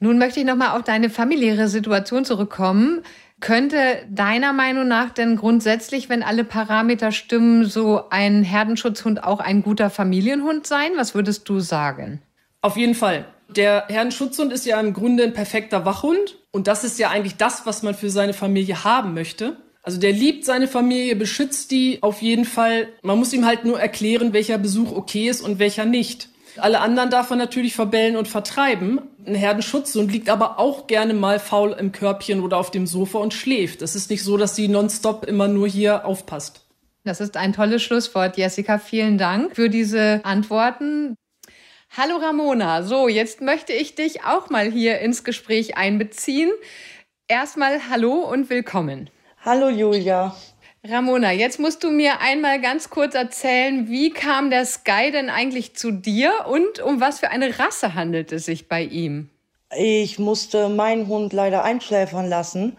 Nun 0.00 0.18
möchte 0.18 0.40
ich 0.40 0.46
nochmal 0.46 0.76
auf 0.76 0.82
deine 0.82 1.10
familiäre 1.10 1.68
Situation 1.68 2.24
zurückkommen. 2.24 3.02
Könnte 3.40 3.76
deiner 4.08 4.52
Meinung 4.52 4.88
nach 4.88 5.10
denn 5.10 5.36
grundsätzlich, 5.36 6.08
wenn 6.08 6.22
alle 6.22 6.44
Parameter 6.44 7.12
stimmen, 7.12 7.66
so 7.66 8.08
ein 8.10 8.42
Herdenschutzhund 8.42 9.22
auch 9.22 9.40
ein 9.40 9.62
guter 9.62 9.90
Familienhund 9.90 10.66
sein? 10.66 10.92
Was 10.96 11.14
würdest 11.14 11.48
du 11.48 11.60
sagen? 11.60 12.22
Auf 12.62 12.76
jeden 12.76 12.94
Fall. 12.94 13.26
Der 13.56 13.86
Herdenschutzhund 13.88 14.52
ist 14.52 14.66
ja 14.66 14.80
im 14.80 14.92
Grunde 14.92 15.24
ein 15.24 15.32
perfekter 15.32 15.84
Wachhund. 15.84 16.38
Und 16.50 16.66
das 16.66 16.84
ist 16.84 16.98
ja 16.98 17.10
eigentlich 17.10 17.36
das, 17.36 17.66
was 17.66 17.82
man 17.82 17.94
für 17.94 18.10
seine 18.10 18.34
Familie 18.34 18.84
haben 18.84 19.14
möchte. 19.14 19.56
Also 19.82 19.98
der 19.98 20.12
liebt 20.12 20.44
seine 20.44 20.68
Familie, 20.68 21.16
beschützt 21.16 21.70
die 21.70 21.98
auf 22.02 22.22
jeden 22.22 22.44
Fall. 22.44 22.88
Man 23.02 23.18
muss 23.18 23.32
ihm 23.32 23.46
halt 23.46 23.64
nur 23.64 23.80
erklären, 23.80 24.32
welcher 24.32 24.58
Besuch 24.58 24.92
okay 24.92 25.28
ist 25.28 25.40
und 25.40 25.58
welcher 25.58 25.84
nicht. 25.84 26.28
Alle 26.58 26.80
anderen 26.80 27.10
darf 27.10 27.30
er 27.30 27.36
natürlich 27.36 27.74
verbellen 27.74 28.16
und 28.16 28.28
vertreiben. 28.28 29.00
Ein 29.26 29.34
Herdenschutzhund 29.34 30.12
liegt 30.12 30.28
aber 30.28 30.58
auch 30.58 30.86
gerne 30.86 31.14
mal 31.14 31.38
faul 31.38 31.72
im 31.72 31.92
Körbchen 31.92 32.40
oder 32.40 32.58
auf 32.58 32.70
dem 32.70 32.86
Sofa 32.86 33.18
und 33.18 33.34
schläft. 33.34 33.82
Es 33.82 33.96
ist 33.96 34.10
nicht 34.10 34.22
so, 34.22 34.36
dass 34.36 34.54
sie 34.54 34.68
nonstop 34.68 35.24
immer 35.24 35.48
nur 35.48 35.66
hier 35.66 36.04
aufpasst. 36.04 36.66
Das 37.04 37.20
ist 37.20 37.36
ein 37.36 37.52
tolles 37.52 37.82
Schlusswort, 37.82 38.36
Jessica. 38.36 38.78
Vielen 38.78 39.18
Dank 39.18 39.56
für 39.56 39.68
diese 39.68 40.20
Antworten. 40.24 41.16
Hallo 41.94 42.16
Ramona. 42.16 42.84
So, 42.84 43.06
jetzt 43.06 43.42
möchte 43.42 43.74
ich 43.74 43.94
dich 43.94 44.24
auch 44.24 44.48
mal 44.48 44.72
hier 44.72 45.00
ins 45.00 45.24
Gespräch 45.24 45.76
einbeziehen. 45.76 46.50
Erstmal 47.28 47.90
hallo 47.90 48.14
und 48.14 48.48
willkommen. 48.48 49.10
Hallo 49.44 49.68
Julia. 49.68 50.34
Ramona, 50.82 51.32
jetzt 51.32 51.60
musst 51.60 51.84
du 51.84 51.90
mir 51.90 52.20
einmal 52.20 52.62
ganz 52.62 52.88
kurz 52.88 53.14
erzählen, 53.14 53.90
wie 53.90 54.08
kam 54.08 54.48
der 54.48 54.64
Sky 54.64 55.10
denn 55.12 55.28
eigentlich 55.28 55.76
zu 55.76 55.90
dir 55.90 56.32
und 56.48 56.80
um 56.80 57.02
was 57.02 57.20
für 57.20 57.28
eine 57.28 57.58
Rasse 57.58 57.94
handelt 57.94 58.32
es 58.32 58.46
sich 58.46 58.70
bei 58.70 58.82
ihm? 58.82 59.28
Ich 59.76 60.18
musste 60.18 60.70
meinen 60.70 61.08
Hund 61.08 61.34
leider 61.34 61.62
einschläfern 61.62 62.26
lassen 62.26 62.78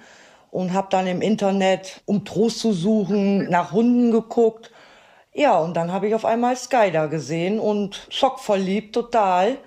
und 0.50 0.74
habe 0.74 0.88
dann 0.90 1.06
im 1.06 1.22
Internet, 1.22 2.02
um 2.06 2.26
Trost 2.26 2.58
zu 2.58 2.74
suchen, 2.74 3.48
nach 3.48 3.74
Hunden 3.74 4.10
geguckt. 4.10 4.72
Ja, 5.34 5.58
und 5.58 5.74
dann 5.76 5.92
habe 5.92 6.08
ich 6.08 6.16
auf 6.16 6.26
einmal 6.26 6.56
Sky 6.56 6.92
da 6.92 7.08
gesehen 7.08 7.60
und 7.60 8.08
schockverliebt 8.10 8.94
total. 8.94 9.58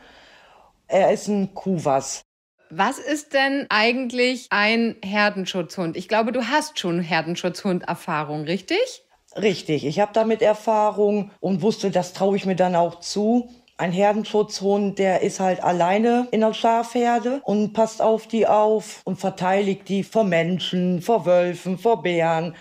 Er 0.86 1.12
ist 1.12 1.26
ein 1.26 1.54
Kuwas. 1.54 2.22
Was 2.70 2.98
ist 2.98 3.32
denn 3.32 3.66
eigentlich 3.68 4.46
ein 4.50 4.96
Herdenschutzhund? 5.04 5.96
Ich 5.96 6.08
glaube, 6.08 6.32
du 6.32 6.48
hast 6.48 6.78
schon 6.78 7.00
Herdenschutzhund-Erfahrung, 7.00 8.42
richtig? 8.42 9.04
Richtig, 9.36 9.84
ich 9.84 10.00
habe 10.00 10.12
damit 10.14 10.40
Erfahrung 10.40 11.30
und 11.40 11.62
wusste, 11.62 11.90
das 11.90 12.12
traue 12.12 12.36
ich 12.36 12.46
mir 12.46 12.56
dann 12.56 12.74
auch 12.74 13.00
zu. 13.00 13.50
Ein 13.76 13.92
Herdenschutzhund, 13.92 14.98
der 14.98 15.20
ist 15.20 15.38
halt 15.40 15.62
alleine 15.62 16.28
in 16.30 16.40
der 16.40 16.54
Schafherde 16.54 17.40
und 17.44 17.72
passt 17.72 18.00
auf 18.00 18.26
die 18.26 18.46
auf 18.46 19.02
und 19.04 19.16
verteidigt 19.16 19.88
die 19.88 20.02
vor 20.02 20.24
Menschen, 20.24 21.02
vor 21.02 21.26
Wölfen, 21.26 21.76
vor 21.76 22.02
Bären. 22.02 22.54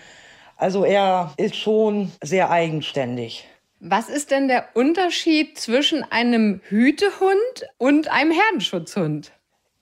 Also 0.56 0.84
er 0.84 1.32
ist 1.36 1.56
schon 1.56 2.12
sehr 2.22 2.50
eigenständig. 2.50 3.46
Was 3.80 4.08
ist 4.08 4.30
denn 4.30 4.48
der 4.48 4.64
Unterschied 4.74 5.58
zwischen 5.58 6.02
einem 6.02 6.60
Hütehund 6.68 7.68
und 7.76 8.10
einem 8.10 8.32
Herdenschutzhund? 8.32 9.32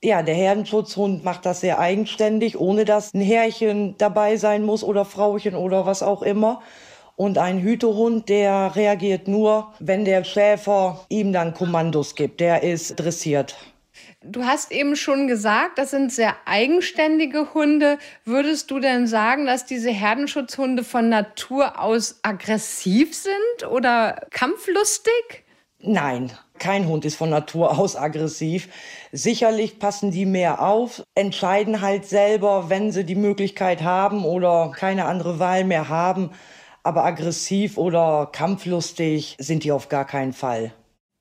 Ja, 0.03 0.23
der 0.23 0.35
Herdenschutzhund 0.35 1.25
macht 1.25 1.47
das 1.47 1.61
sehr 1.61 1.79
eigenständig, 1.79 2.59
ohne 2.59 2.85
dass 2.85 3.15
ein 3.15 3.21
Herrchen 3.21 3.95
dabei 3.99 4.37
sein 4.37 4.65
muss 4.65 4.83
oder 4.83 5.05
Frauchen 5.05 5.55
oder 5.55 5.87
was 5.87 6.03
auch 6.03 6.23
immer. 6.23 6.61
Und 7.17 7.39
ein 7.39 7.61
Hütehund, 7.61 8.29
der 8.29 8.75
reagiert 8.75 9.29
nur, 9.29 9.73
wenn 9.79 10.05
der 10.05 10.25
Schäfer 10.25 11.07
ihm 11.09 11.33
dann 11.33 11.55
Kommandos 11.55 12.17
gibt. 12.17 12.41
Der 12.41 12.65
ist 12.65 12.97
dressiert. 12.97 13.57
Du 14.27 14.45
hast 14.45 14.73
eben 14.73 14.97
schon 14.97 15.29
gesagt, 15.29 15.77
das 15.77 15.91
sind 15.91 16.11
sehr 16.11 16.35
eigenständige 16.47 17.53
Hunde. 17.53 17.99
Würdest 18.25 18.71
du 18.71 18.81
denn 18.81 19.07
sagen, 19.07 19.45
dass 19.45 19.67
diese 19.67 19.91
Herdenschutzhunde 19.91 20.83
von 20.83 21.11
Natur 21.11 21.79
aus 21.79 22.21
aggressiv 22.23 23.15
sind 23.15 23.69
oder 23.71 24.27
kampflustig? 24.31 25.45
Nein, 25.79 26.33
kein 26.59 26.89
Hund 26.89 27.05
ist 27.05 27.17
von 27.17 27.29
Natur 27.29 27.79
aus 27.79 27.97
aggressiv. 27.97 28.71
Sicherlich 29.13 29.79
passen 29.79 30.11
die 30.11 30.25
mehr 30.25 30.63
auf, 30.63 31.03
entscheiden 31.15 31.83
halt 31.83 32.07
selber, 32.07 32.71
wenn 32.71 32.93
sie 32.93 33.05
die 33.05 33.17
Möglichkeit 33.17 33.83
haben 33.83 34.25
oder 34.25 34.73
keine 34.75 35.05
andere 35.05 35.39
Wahl 35.39 35.65
mehr 35.65 35.91
haben. 35.91 36.31
Aber 36.83 37.05
aggressiv 37.05 37.77
oder 37.77 38.31
kampflustig 38.33 39.37
sind 39.39 39.65
die 39.65 39.73
auf 39.73 39.91
gar 39.91 40.07
keinen 40.07 40.33
Fall. 40.33 40.73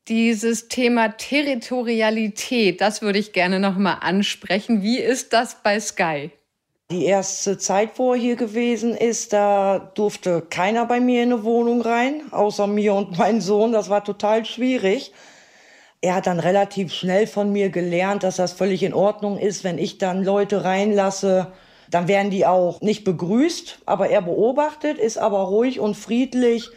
Dieses 0.10 0.68
Thema 0.68 1.16
Territorialität, 1.16 2.82
das 2.82 3.02
würde 3.02 3.20
ich 3.20 3.32
gerne 3.32 3.62
noch 3.62 3.78
mal 3.78 4.00
ansprechen. 4.02 4.82
Wie 4.82 5.00
ist 5.00 5.32
das 5.32 5.64
bei 5.64 5.80
Sky? 5.80 6.30
Die 6.92 7.06
erste 7.06 7.58
Zeit, 7.58 7.98
wo 7.98 8.12
er 8.12 8.20
hier 8.20 8.36
gewesen 8.36 8.98
ist, 8.98 9.32
da 9.32 9.80
durfte 9.80 10.42
keiner 10.42 10.86
bei 10.86 11.00
mir 11.00 11.24
in 11.24 11.32
eine 11.32 11.46
Wohnung 11.46 11.82
rein, 11.82 12.22
außer 12.32 12.68
mir 12.68 12.94
und 12.94 13.18
mein 13.18 13.40
Sohn. 13.40 13.72
Das 13.72 13.90
war 13.90 14.04
total 14.04 14.44
schwierig. 14.44 15.14
Er 16.02 16.16
hat 16.16 16.28
dann 16.28 16.42
relativ 16.42 16.92
schnell 16.92 17.26
von 17.26 17.54
mir 17.54 17.70
gelernt, 17.70 18.24
dass 18.24 18.36
das 18.36 18.52
völlig 18.52 18.84
in 18.84 18.94
Ordnung 18.94 19.38
ist, 19.40 19.64
wenn 19.64 19.78
ich 19.78 20.00
dann 20.00 20.26
Leute 20.26 20.66
reinlasse. 20.66 21.54
Dann 21.90 22.10
werden 22.10 22.30
die 22.30 22.46
auch 22.46 22.82
nicht 22.82 23.06
begrüßt, 23.06 23.80
aber 23.86 24.10
er 24.10 24.22
beobachtet, 24.22 24.98
ist 24.98 25.18
aber 25.18 25.44
ruhig 25.44 25.80
und 25.80 25.96
friedlich 25.96 26.70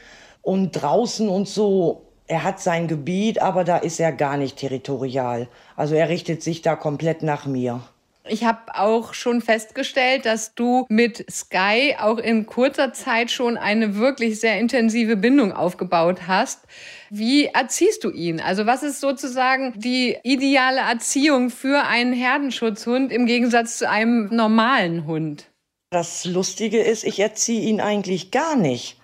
und 0.43 0.71
draußen 0.71 1.29
und 1.29 1.49
so. 1.49 2.06
Er 2.29 2.43
hat 2.43 2.61
sein 2.61 2.89
Gebiet, 2.89 3.41
aber 3.41 3.63
da 3.65 3.77
ist 3.77 4.01
er 4.01 4.13
gar 4.13 4.37
nicht 4.37 4.57
territorial. 4.57 5.49
Also 5.77 5.95
er 5.95 6.09
richtet 6.09 6.43
sich 6.43 6.63
da 6.63 6.75
komplett 6.75 7.23
nach 7.23 7.47
mir. 7.47 7.83
Ich 8.29 8.45
habe 8.45 8.75
auch 8.75 9.15
schon 9.15 9.41
festgestellt, 9.41 10.27
dass 10.27 10.55
du 10.55 10.85
mit 10.89 11.25
Sky 11.31 11.95
auch 11.99 12.19
in 12.19 12.47
kurzer 12.47 12.93
Zeit 12.93 13.31
schon 13.31 13.57
eine 13.57 13.95
wirklich 13.97 14.41
sehr 14.41 14.59
intensive 14.59 15.15
Bindung 15.15 15.53
aufgebaut 15.53 16.27
hast. 16.27 16.65
Wie 17.09 17.47
erziehst 17.47 18.03
du 18.03 18.11
ihn? 18.11 18.41
Also 18.41 18.67
was 18.67 18.83
ist 18.83 19.01
sozusagen 19.01 19.75
die 19.77 20.17
ideale 20.25 20.81
Erziehung 20.81 21.51
für 21.51 21.87
einen 21.87 22.13
Herdenschutzhund 22.13 23.13
im 23.13 23.27
Gegensatz 23.27 23.79
zu 23.79 23.89
einem 23.89 24.35
normalen 24.35 25.07
Hund? 25.07 25.47
Das 25.91 26.25
Lustige 26.25 26.83
ist, 26.83 27.05
ich 27.05 27.21
erziehe 27.21 27.61
ihn 27.61 27.81
eigentlich 27.81 28.33
gar 28.33 28.57
nicht. 28.57 28.99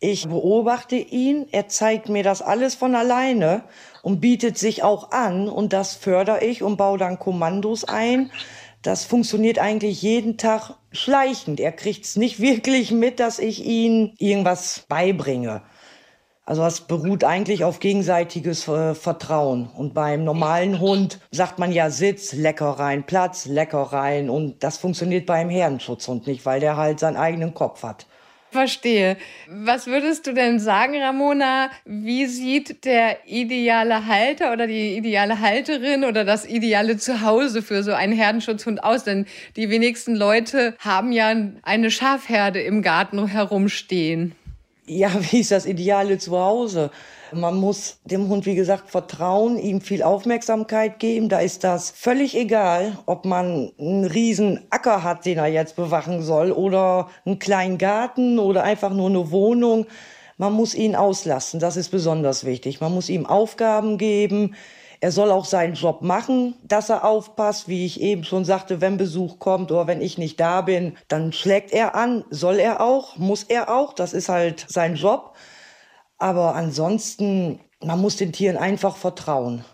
Ich 0.00 0.28
beobachte 0.28 0.96
ihn, 0.96 1.46
er 1.52 1.68
zeigt 1.68 2.08
mir 2.08 2.22
das 2.22 2.42
alles 2.42 2.74
von 2.74 2.94
alleine 2.94 3.62
und 4.02 4.20
bietet 4.20 4.58
sich 4.58 4.82
auch 4.82 5.12
an 5.12 5.48
und 5.48 5.72
das 5.72 5.94
fördere 5.94 6.44
ich 6.44 6.62
und 6.62 6.76
baue 6.76 6.98
dann 6.98 7.18
Kommandos 7.18 7.84
ein. 7.84 8.30
Das 8.82 9.04
funktioniert 9.04 9.58
eigentlich 9.58 10.02
jeden 10.02 10.36
Tag 10.36 10.74
schleichend. 10.92 11.58
Er 11.58 11.72
kriegt 11.72 12.04
es 12.04 12.16
nicht 12.16 12.38
wirklich 12.40 12.90
mit, 12.90 13.18
dass 13.18 13.38
ich 13.38 13.64
ihm 13.64 14.12
irgendwas 14.18 14.84
beibringe. 14.88 15.62
Also 16.46 16.60
das 16.60 16.82
beruht 16.82 17.24
eigentlich 17.24 17.64
auf 17.64 17.80
gegenseitiges 17.80 18.68
äh, 18.68 18.94
Vertrauen. 18.94 19.70
Und 19.74 19.94
beim 19.94 20.24
normalen 20.24 20.78
Hund 20.78 21.18
sagt 21.30 21.58
man 21.58 21.72
ja 21.72 21.88
Sitz, 21.88 22.34
lecker 22.34 22.72
rein, 22.72 23.06
Platz, 23.06 23.46
lecker 23.46 23.80
rein. 23.80 24.28
Und 24.28 24.62
das 24.62 24.76
funktioniert 24.76 25.24
beim 25.24 25.48
Herdenschutzhund 25.48 26.26
nicht, 26.26 26.44
weil 26.44 26.60
der 26.60 26.76
halt 26.76 27.00
seinen 27.00 27.16
eigenen 27.16 27.54
Kopf 27.54 27.82
hat. 27.82 28.06
Verstehe. 28.54 29.16
Was 29.48 29.88
würdest 29.88 30.28
du 30.28 30.32
denn 30.32 30.60
sagen, 30.60 30.94
Ramona? 31.02 31.70
Wie 31.84 32.26
sieht 32.26 32.84
der 32.84 33.26
ideale 33.26 34.06
Halter 34.06 34.52
oder 34.52 34.68
die 34.68 34.96
ideale 34.96 35.40
Halterin 35.40 36.04
oder 36.04 36.24
das 36.24 36.46
ideale 36.46 36.96
Zuhause 36.96 37.62
für 37.62 37.82
so 37.82 37.92
einen 37.92 38.12
Herdenschutzhund 38.12 38.84
aus? 38.84 39.02
Denn 39.02 39.26
die 39.56 39.70
wenigsten 39.70 40.14
Leute 40.14 40.76
haben 40.78 41.10
ja 41.10 41.34
eine 41.62 41.90
Schafherde 41.90 42.60
im 42.62 42.82
Garten 42.82 43.26
herumstehen. 43.26 44.36
Ja, 44.86 45.10
wie 45.32 45.40
ist 45.40 45.50
das 45.50 45.66
ideale 45.66 46.18
Zuhause? 46.18 46.92
Man 47.34 47.56
muss 47.56 47.98
dem 48.04 48.28
Hund, 48.28 48.46
wie 48.46 48.54
gesagt, 48.54 48.90
vertrauen, 48.90 49.58
ihm 49.58 49.80
viel 49.80 50.02
Aufmerksamkeit 50.02 50.98
geben. 50.98 51.28
Da 51.28 51.40
ist 51.40 51.64
das 51.64 51.90
völlig 51.90 52.36
egal, 52.36 52.98
ob 53.06 53.24
man 53.24 53.72
einen 53.78 54.04
riesen 54.04 54.60
Acker 54.70 55.02
hat, 55.02 55.26
den 55.26 55.38
er 55.38 55.46
jetzt 55.46 55.76
bewachen 55.76 56.22
soll, 56.22 56.52
oder 56.52 57.08
einen 57.24 57.38
kleinen 57.38 57.78
Garten 57.78 58.38
oder 58.38 58.62
einfach 58.62 58.90
nur 58.90 59.08
eine 59.08 59.30
Wohnung. 59.30 59.86
Man 60.36 60.52
muss 60.52 60.74
ihn 60.74 60.96
auslassen. 60.96 61.60
Das 61.60 61.76
ist 61.76 61.90
besonders 61.90 62.44
wichtig. 62.44 62.80
Man 62.80 62.92
muss 62.92 63.08
ihm 63.08 63.26
Aufgaben 63.26 63.98
geben. 63.98 64.54
Er 65.00 65.12
soll 65.12 65.30
auch 65.30 65.44
seinen 65.44 65.74
Job 65.74 66.00
machen, 66.00 66.54
dass 66.62 66.88
er 66.88 67.04
aufpasst, 67.04 67.68
wie 67.68 67.84
ich 67.84 68.00
eben 68.00 68.24
schon 68.24 68.46
sagte, 68.46 68.80
wenn 68.80 68.96
Besuch 68.96 69.38
kommt 69.38 69.70
oder 69.70 69.86
wenn 69.86 70.00
ich 70.00 70.16
nicht 70.16 70.40
da 70.40 70.62
bin, 70.62 70.96
dann 71.08 71.32
schlägt 71.32 71.72
er 71.72 71.94
an, 71.94 72.24
soll 72.30 72.58
er 72.58 72.80
auch, 72.80 73.18
muss 73.18 73.42
er 73.42 73.68
auch, 73.68 73.92
das 73.92 74.14
ist 74.14 74.30
halt 74.30 74.64
sein 74.66 74.94
Job. 74.94 75.34
Aber 76.18 76.54
ansonsten, 76.54 77.60
man 77.80 78.00
muss 78.00 78.16
den 78.16 78.32
Tieren 78.32 78.56
einfach 78.56 78.96
vertrauen. 78.96 79.64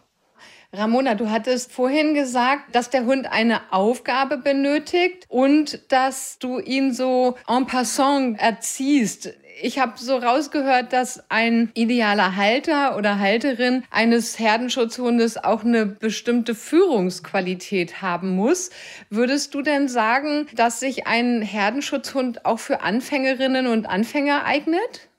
Ramona, 0.72 1.16
du 1.16 1.30
hattest 1.30 1.72
vorhin 1.72 2.14
gesagt, 2.14 2.76
dass 2.76 2.90
der 2.90 3.04
Hund 3.04 3.26
eine 3.30 3.72
Aufgabe 3.72 4.36
benötigt 4.36 5.26
und 5.28 5.80
dass 5.90 6.38
du 6.38 6.60
ihn 6.60 6.94
so 6.94 7.36
en 7.48 7.66
passant 7.66 8.40
erziehst. 8.40 9.34
Ich 9.62 9.80
habe 9.80 9.94
so 9.96 10.16
rausgehört, 10.16 10.92
dass 10.92 11.24
ein 11.28 11.70
idealer 11.74 12.36
Halter 12.36 12.96
oder 12.96 13.18
Halterin 13.18 13.82
eines 13.90 14.38
Herdenschutzhundes 14.38 15.42
auch 15.42 15.64
eine 15.64 15.86
bestimmte 15.86 16.54
Führungsqualität 16.54 18.00
haben 18.00 18.30
muss. 18.36 18.70
Würdest 19.10 19.54
du 19.54 19.62
denn 19.62 19.88
sagen, 19.88 20.46
dass 20.54 20.78
sich 20.78 21.08
ein 21.08 21.42
Herdenschutzhund 21.42 22.46
auch 22.46 22.60
für 22.60 22.80
Anfängerinnen 22.80 23.66
und 23.66 23.86
Anfänger 23.86 24.44
eignet? 24.44 25.09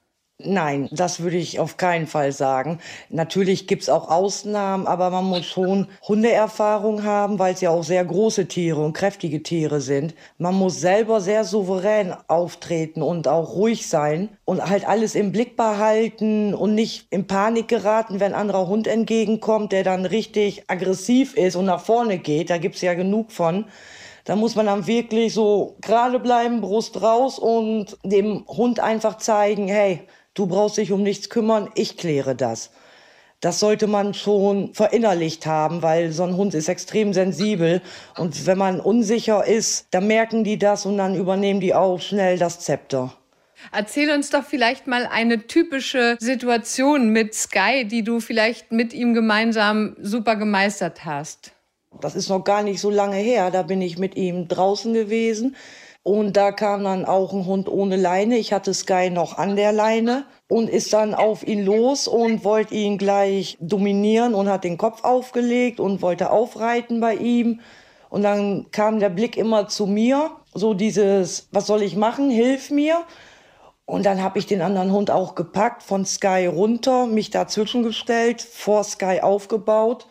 Nein, 0.45 0.89
das 0.91 1.21
würde 1.21 1.37
ich 1.37 1.59
auf 1.59 1.77
keinen 1.77 2.07
Fall 2.07 2.31
sagen. 2.31 2.79
Natürlich 3.09 3.67
gibt's 3.67 3.89
auch 3.89 4.09
Ausnahmen, 4.09 4.87
aber 4.87 5.09
man 5.09 5.25
muss 5.25 5.45
schon 5.45 5.87
Hundeerfahrung 6.07 7.03
haben, 7.03 7.39
weil 7.39 7.53
es 7.53 7.61
ja 7.61 7.69
auch 7.69 7.83
sehr 7.83 8.03
große 8.05 8.47
Tiere 8.47 8.83
und 8.83 8.93
kräftige 8.93 9.43
Tiere 9.43 9.81
sind. 9.81 10.15
Man 10.37 10.55
muss 10.55 10.79
selber 10.79 11.21
sehr 11.21 11.43
souverän 11.43 12.13
auftreten 12.27 13.01
und 13.01 13.27
auch 13.27 13.55
ruhig 13.55 13.87
sein 13.87 14.29
und 14.45 14.67
halt 14.69 14.87
alles 14.87 15.15
im 15.15 15.31
Blick 15.31 15.55
behalten 15.55 16.53
und 16.53 16.75
nicht 16.75 17.07
in 17.09 17.27
Panik 17.27 17.67
geraten, 17.67 18.19
wenn 18.19 18.33
ein 18.33 18.39
anderer 18.41 18.67
Hund 18.67 18.87
entgegenkommt, 18.87 19.71
der 19.71 19.83
dann 19.83 20.05
richtig 20.05 20.63
aggressiv 20.67 21.35
ist 21.35 21.55
und 21.55 21.65
nach 21.65 21.81
vorne 21.81 22.17
geht. 22.17 22.49
Da 22.49 22.57
gibt's 22.57 22.81
ja 22.81 22.93
genug 22.93 23.31
von. 23.31 23.65
Da 24.23 24.35
muss 24.35 24.55
man 24.55 24.67
dann 24.67 24.87
wirklich 24.87 25.33
so 25.33 25.75
gerade 25.81 26.19
bleiben, 26.19 26.61
Brust 26.61 27.01
raus 27.01 27.39
und 27.39 27.97
dem 28.03 28.45
Hund 28.47 28.79
einfach 28.79 29.17
zeigen, 29.17 29.67
hey, 29.67 30.01
du 30.33 30.47
brauchst 30.47 30.77
dich 30.77 30.91
um 30.91 31.03
nichts 31.03 31.29
kümmern, 31.29 31.69
ich 31.75 31.97
kläre 31.97 32.35
das. 32.35 32.71
Das 33.41 33.59
sollte 33.59 33.87
man 33.87 34.13
schon 34.13 34.73
verinnerlicht 34.75 35.47
haben, 35.47 35.81
weil 35.81 36.11
so 36.11 36.23
ein 36.23 36.37
Hund 36.37 36.53
ist 36.53 36.69
extrem 36.69 37.11
sensibel. 37.11 37.81
Und 38.15 38.45
wenn 38.45 38.57
man 38.57 38.79
unsicher 38.79 39.45
ist, 39.45 39.87
dann 39.91 40.05
merken 40.05 40.43
die 40.43 40.59
das 40.59 40.85
und 40.85 40.97
dann 40.97 41.15
übernehmen 41.15 41.59
die 41.59 41.73
auch 41.73 41.99
schnell 41.99 42.37
das 42.37 42.59
Zepter. 42.59 43.13
Erzähl 43.71 44.11
uns 44.11 44.29
doch 44.29 44.43
vielleicht 44.43 44.85
mal 44.85 45.07
eine 45.07 45.47
typische 45.47 46.17
Situation 46.19 47.09
mit 47.09 47.33
Sky, 47.33 47.85
die 47.85 48.03
du 48.03 48.19
vielleicht 48.19 48.71
mit 48.71 48.93
ihm 48.93 49.15
gemeinsam 49.15 49.95
super 49.99 50.35
gemeistert 50.35 51.03
hast. 51.05 51.53
Das 51.99 52.15
ist 52.15 52.29
noch 52.29 52.43
gar 52.43 52.63
nicht 52.63 52.79
so 52.79 52.89
lange 52.89 53.17
her. 53.17 53.49
Da 53.51 53.63
bin 53.63 53.81
ich 53.81 53.97
mit 53.97 54.15
ihm 54.15 54.47
draußen 54.47 54.93
gewesen. 54.93 55.55
Und 56.03 56.35
da 56.35 56.51
kam 56.51 56.83
dann 56.83 57.05
auch 57.05 57.31
ein 57.31 57.45
Hund 57.45 57.69
ohne 57.69 57.95
Leine. 57.95 58.37
Ich 58.37 58.53
hatte 58.53 58.73
Sky 58.73 59.11
noch 59.11 59.37
an 59.37 59.55
der 59.55 59.71
Leine 59.71 60.25
und 60.47 60.67
ist 60.67 60.93
dann 60.93 61.13
auf 61.13 61.45
ihn 61.45 61.63
los 61.63 62.07
und 62.07 62.43
wollte 62.43 62.73
ihn 62.73 62.97
gleich 62.97 63.57
dominieren 63.59 64.33
und 64.33 64.49
hat 64.49 64.63
den 64.63 64.79
Kopf 64.79 65.03
aufgelegt 65.03 65.79
und 65.79 66.01
wollte 66.01 66.31
aufreiten 66.31 66.99
bei 67.01 67.15
ihm. 67.15 67.61
Und 68.09 68.23
dann 68.23 68.71
kam 68.71 68.99
der 68.99 69.09
Blick 69.09 69.37
immer 69.37 69.67
zu 69.67 69.85
mir, 69.85 70.31
so 70.53 70.73
dieses, 70.73 71.47
was 71.51 71.67
soll 71.67 71.83
ich 71.83 71.95
machen, 71.95 72.31
hilf 72.31 72.71
mir. 72.71 73.03
Und 73.85 74.05
dann 74.05 74.23
habe 74.23 74.39
ich 74.39 74.47
den 74.47 74.61
anderen 74.61 74.91
Hund 74.91 75.11
auch 75.11 75.35
gepackt, 75.35 75.83
von 75.83 76.05
Sky 76.05 76.47
runter, 76.47 77.05
mich 77.05 77.29
dazwischen 77.29 77.83
gestellt, 77.83 78.41
vor 78.41 78.83
Sky 78.83 79.19
aufgebaut 79.21 80.07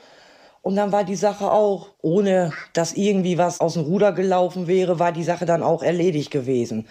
und 0.63 0.77
dann 0.77 0.93
war 0.93 1.05
die 1.05 1.17
Sache 1.17 1.51
auch, 1.51 1.89
ohne 2.03 2.53
dass 2.73 2.93
irgendwie 2.93 3.39
was 3.39 3.61
aus 3.61 3.75
dem 3.75 3.85
Ruder 3.85 4.13
gelaufen 4.13 4.67
wäre, 4.67 4.99
war 4.99 5.13
die 5.13 5.25
Sache 5.25 5.47
dann 5.47 5.63
auch 5.63 5.83
erledigt 5.83 6.31
gewesen. 6.31 6.87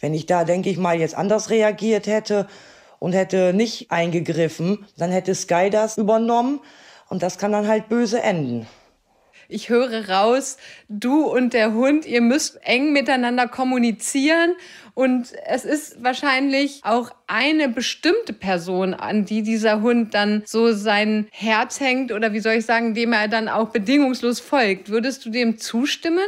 Wenn 0.00 0.12
ich 0.12 0.26
da, 0.26 0.44
denke 0.44 0.68
ich 0.68 0.76
mal, 0.76 0.98
jetzt 0.98 1.14
anders 1.14 1.48
reagiert 1.48 2.06
hätte 2.06 2.46
und 2.98 3.12
hätte 3.12 3.54
nicht 3.54 3.90
eingegriffen, 3.90 4.86
dann 4.98 5.10
hätte 5.10 5.34
Sky 5.34 5.70
das 5.70 5.96
übernommen 5.96 6.60
und 7.08 7.22
das 7.22 7.38
kann 7.38 7.52
dann 7.52 7.68
halt 7.68 7.88
böse 7.88 8.20
enden. 8.22 8.66
Ich 9.48 9.68
höre 9.68 10.08
raus, 10.08 10.56
du 10.88 11.24
und 11.24 11.52
der 11.52 11.72
Hund, 11.72 12.06
ihr 12.06 12.20
müsst 12.20 12.58
eng 12.64 12.92
miteinander 12.92 13.46
kommunizieren 13.48 14.54
und 14.94 15.32
es 15.46 15.64
ist 15.64 16.02
wahrscheinlich 16.02 16.80
auch 16.84 17.10
eine 17.26 17.68
bestimmte 17.68 18.32
Person, 18.32 18.94
an 18.94 19.24
die 19.24 19.42
dieser 19.42 19.82
Hund 19.82 20.14
dann 20.14 20.42
so 20.46 20.72
sein 20.72 21.28
Herz 21.30 21.80
hängt 21.80 22.12
oder 22.12 22.32
wie 22.32 22.40
soll 22.40 22.54
ich 22.54 22.66
sagen, 22.66 22.94
dem 22.94 23.12
er 23.12 23.28
dann 23.28 23.48
auch 23.48 23.70
bedingungslos 23.70 24.40
folgt. 24.40 24.88
Würdest 24.88 25.24
du 25.24 25.30
dem 25.30 25.58
zustimmen? 25.58 26.26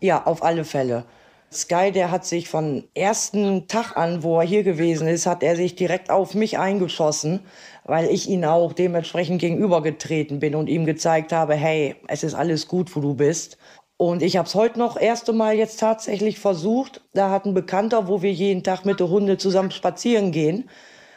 Ja, 0.00 0.24
auf 0.24 0.42
alle 0.42 0.64
Fälle. 0.64 1.04
Sky, 1.52 1.90
der 1.90 2.12
hat 2.12 2.24
sich 2.24 2.48
von 2.48 2.84
ersten 2.94 3.66
Tag 3.66 3.96
an, 3.96 4.22
wo 4.22 4.38
er 4.38 4.46
hier 4.46 4.62
gewesen 4.62 5.08
ist, 5.08 5.26
hat 5.26 5.42
er 5.42 5.56
sich 5.56 5.74
direkt 5.74 6.08
auf 6.08 6.34
mich 6.34 6.58
eingeschossen, 6.58 7.40
weil 7.84 8.08
ich 8.10 8.28
ihn 8.28 8.44
auch 8.44 8.72
dementsprechend 8.72 9.40
gegenübergetreten 9.40 10.38
bin 10.38 10.54
und 10.54 10.68
ihm 10.68 10.84
gezeigt 10.84 11.32
habe, 11.32 11.54
hey, 11.54 11.96
es 12.08 12.22
ist 12.22 12.34
alles 12.34 12.68
gut, 12.68 12.94
wo 12.94 13.00
du 13.00 13.14
bist. 13.14 13.58
Und 13.96 14.22
ich 14.22 14.38
habe 14.38 14.48
es 14.48 14.54
heute 14.54 14.78
noch 14.78 14.98
erste 14.98 15.32
Mal 15.32 15.56
jetzt 15.56 15.78
tatsächlich 15.78 16.38
versucht. 16.38 17.02
Da 17.12 17.30
hat 17.30 17.44
ein 17.44 17.52
Bekannter, 17.52 18.08
wo 18.08 18.22
wir 18.22 18.32
jeden 18.32 18.62
Tag 18.62 18.86
mit 18.86 18.98
der 18.98 19.10
Hunde 19.10 19.36
zusammen 19.36 19.70
spazieren 19.70 20.32
gehen, 20.32 20.70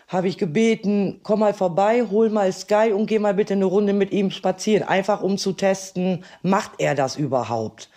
habe 0.10 0.28
ich 0.28 0.38
gebeten, 0.38 1.22
komm 1.24 1.40
mal 1.40 1.54
vorbei, 1.54 2.06
hol 2.12 2.30
mal 2.30 2.52
Sky 2.52 2.92
und 2.94 3.08
geh 3.08 3.20
mal 3.20 3.34
bitte 3.34 3.54
eine 3.54 3.66
Runde 3.66 3.94
mit 3.94 4.12
ihm 4.12 4.32
spazieren, 4.32 4.88
einfach 4.88 5.24
um 5.24 5.38
zu 5.38 5.54
testen, 5.54 6.26
macht 6.42 6.74
er 6.78 6.94
das 6.94 7.16
überhaupt? 7.16 7.90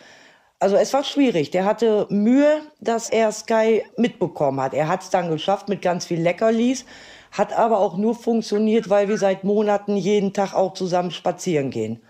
Also 0.58 0.76
es 0.76 0.92
war 0.94 1.04
schwierig. 1.04 1.50
Der 1.50 1.64
hatte 1.64 2.06
Mühe, 2.08 2.62
dass 2.80 3.10
er 3.10 3.30
Sky 3.32 3.82
mitbekommen 3.96 4.60
hat. 4.60 4.72
Er 4.72 4.88
hat 4.88 5.02
es 5.02 5.10
dann 5.10 5.28
geschafft 5.30 5.68
mit 5.68 5.82
ganz 5.82 6.06
viel 6.06 6.20
Leckerlis, 6.20 6.86
hat 7.32 7.52
aber 7.52 7.78
auch 7.78 7.96
nur 7.96 8.14
funktioniert, 8.14 8.90
weil 8.90 9.08
wir 9.08 9.18
seit 9.18 9.44
Monaten 9.44 9.96
jeden 9.96 10.32
Tag 10.32 10.54
auch 10.54 10.74
zusammen 10.74 11.10
spazieren 11.10 11.70
gehen. 11.70 12.00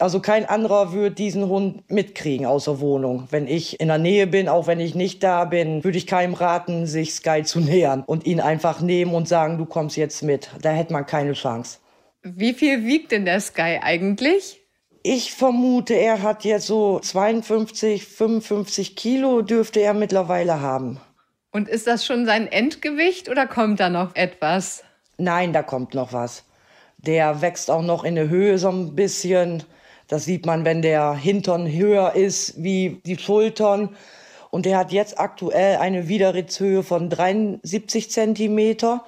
Also 0.00 0.20
kein 0.20 0.48
anderer 0.48 0.92
würde 0.92 1.14
diesen 1.14 1.48
Hund 1.48 1.90
mitkriegen 1.90 2.46
aus 2.46 2.66
der 2.66 2.80
Wohnung. 2.80 3.26
Wenn 3.30 3.48
ich 3.48 3.80
in 3.80 3.88
der 3.88 3.98
Nähe 3.98 4.26
bin, 4.26 4.48
auch 4.48 4.66
wenn 4.66 4.78
ich 4.78 4.94
nicht 4.94 5.22
da 5.24 5.44
bin, 5.44 5.82
würde 5.82 5.98
ich 5.98 6.06
keinem 6.06 6.34
raten, 6.34 6.86
sich 6.86 7.14
Sky 7.14 7.42
zu 7.42 7.60
nähern 7.60 8.04
und 8.06 8.24
ihn 8.24 8.40
einfach 8.40 8.80
nehmen 8.80 9.12
und 9.12 9.26
sagen, 9.26 9.58
du 9.58 9.66
kommst 9.66 9.96
jetzt 9.96 10.22
mit. 10.22 10.50
Da 10.62 10.70
hätte 10.70 10.92
man 10.92 11.06
keine 11.06 11.32
Chance. 11.32 11.78
Wie 12.22 12.52
viel 12.52 12.84
wiegt 12.84 13.10
denn 13.12 13.24
der 13.24 13.40
Sky 13.40 13.80
eigentlich? 13.82 14.60
Ich 15.02 15.32
vermute, 15.32 15.94
er 15.94 16.22
hat 16.22 16.44
jetzt 16.44 16.66
so 16.66 17.00
52, 17.00 18.04
55 18.04 18.94
Kilo 18.94 19.42
dürfte 19.42 19.80
er 19.80 19.94
mittlerweile 19.94 20.60
haben. 20.60 21.00
Und 21.50 21.68
ist 21.68 21.86
das 21.86 22.04
schon 22.04 22.26
sein 22.26 22.46
Endgewicht 22.46 23.28
oder 23.28 23.46
kommt 23.46 23.80
da 23.80 23.88
noch 23.88 24.14
etwas? 24.14 24.84
Nein, 25.16 25.52
da 25.52 25.62
kommt 25.62 25.94
noch 25.94 26.12
was. 26.12 26.44
Der 26.98 27.40
wächst 27.40 27.70
auch 27.70 27.82
noch 27.82 28.04
in 28.04 28.16
der 28.16 28.28
Höhe 28.28 28.58
so 28.58 28.70
ein 28.70 28.94
bisschen. 28.94 29.64
Das 30.08 30.24
sieht 30.24 30.46
man, 30.46 30.64
wenn 30.64 30.82
der 30.82 31.14
Hintern 31.14 31.70
höher 31.70 32.14
ist 32.14 32.62
wie 32.62 33.00
die 33.04 33.18
Schultern. 33.18 33.96
Und 34.50 34.66
der 34.66 34.78
hat 34.78 34.92
jetzt 34.92 35.18
aktuell 35.18 35.76
eine 35.76 36.08
Widerritzhöhe 36.08 36.82
von 36.82 37.10
73 37.10 38.10
Zentimeter. 38.10 39.04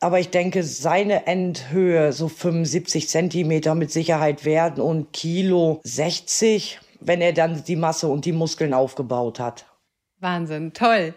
Aber 0.00 0.20
ich 0.20 0.30
denke, 0.30 0.62
seine 0.62 1.26
Endhöhe 1.26 2.12
so 2.12 2.28
75 2.28 3.08
Zentimeter 3.08 3.74
mit 3.74 3.90
Sicherheit 3.90 4.44
werden 4.44 4.80
und 4.80 5.12
Kilo 5.12 5.80
60, 5.82 6.78
wenn 7.00 7.20
er 7.20 7.32
dann 7.32 7.64
die 7.64 7.76
Masse 7.76 8.06
und 8.06 8.24
die 8.24 8.32
Muskeln 8.32 8.74
aufgebaut 8.74 9.40
hat. 9.40 9.66
Wahnsinn, 10.20 10.72
toll. 10.72 11.14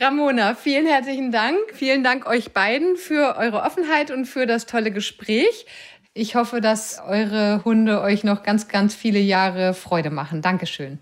Ramona, 0.00 0.56
vielen 0.56 0.86
herzlichen 0.86 1.30
Dank. 1.30 1.56
Vielen 1.72 2.02
Dank 2.02 2.26
euch 2.26 2.52
beiden 2.52 2.96
für 2.96 3.36
eure 3.36 3.62
Offenheit 3.62 4.10
und 4.10 4.24
für 4.24 4.44
das 4.44 4.66
tolle 4.66 4.90
Gespräch. 4.90 5.66
Ich 6.14 6.34
hoffe, 6.34 6.60
dass 6.60 7.00
eure 7.06 7.64
Hunde 7.64 8.00
euch 8.00 8.24
noch 8.24 8.42
ganz, 8.42 8.66
ganz 8.66 8.96
viele 8.96 9.20
Jahre 9.20 9.72
Freude 9.72 10.10
machen. 10.10 10.42
Dankeschön. 10.42 10.98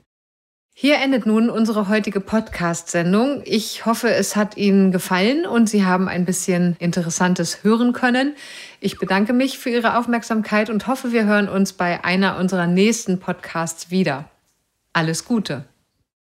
Hier 0.74 0.96
endet 1.00 1.24
nun 1.24 1.48
unsere 1.48 1.88
heutige 1.88 2.20
Podcast-Sendung. 2.20 3.42
Ich 3.46 3.87
hoffe, 3.87 4.11
es 4.11 4.37
hat 4.37 4.59
Ihnen 4.59 4.92
gefallen 4.92 5.46
und 5.46 5.70
Sie 5.70 5.87
haben 5.87 6.09
ein 6.09 6.26
bisschen 6.26 6.76
Interessantes 6.78 7.64
hören 7.64 7.94
können. 7.94 8.35
Ich 8.81 8.98
bedanke 8.98 9.33
mich 9.33 9.59
für 9.59 9.70
Ihre 9.70 9.96
Aufmerksamkeit 9.96 10.68
und 10.68 10.87
hoffe, 10.87 11.12
wir 11.12 11.24
hören 11.24 11.48
uns 11.48 11.72
bei 11.72 12.05
einer 12.05 12.37
unserer 12.37 12.66
nächsten 12.66 13.20
Podcasts 13.20 13.90
wieder. 13.90 14.28
Alles 14.92 15.24
Gute! 15.24 15.64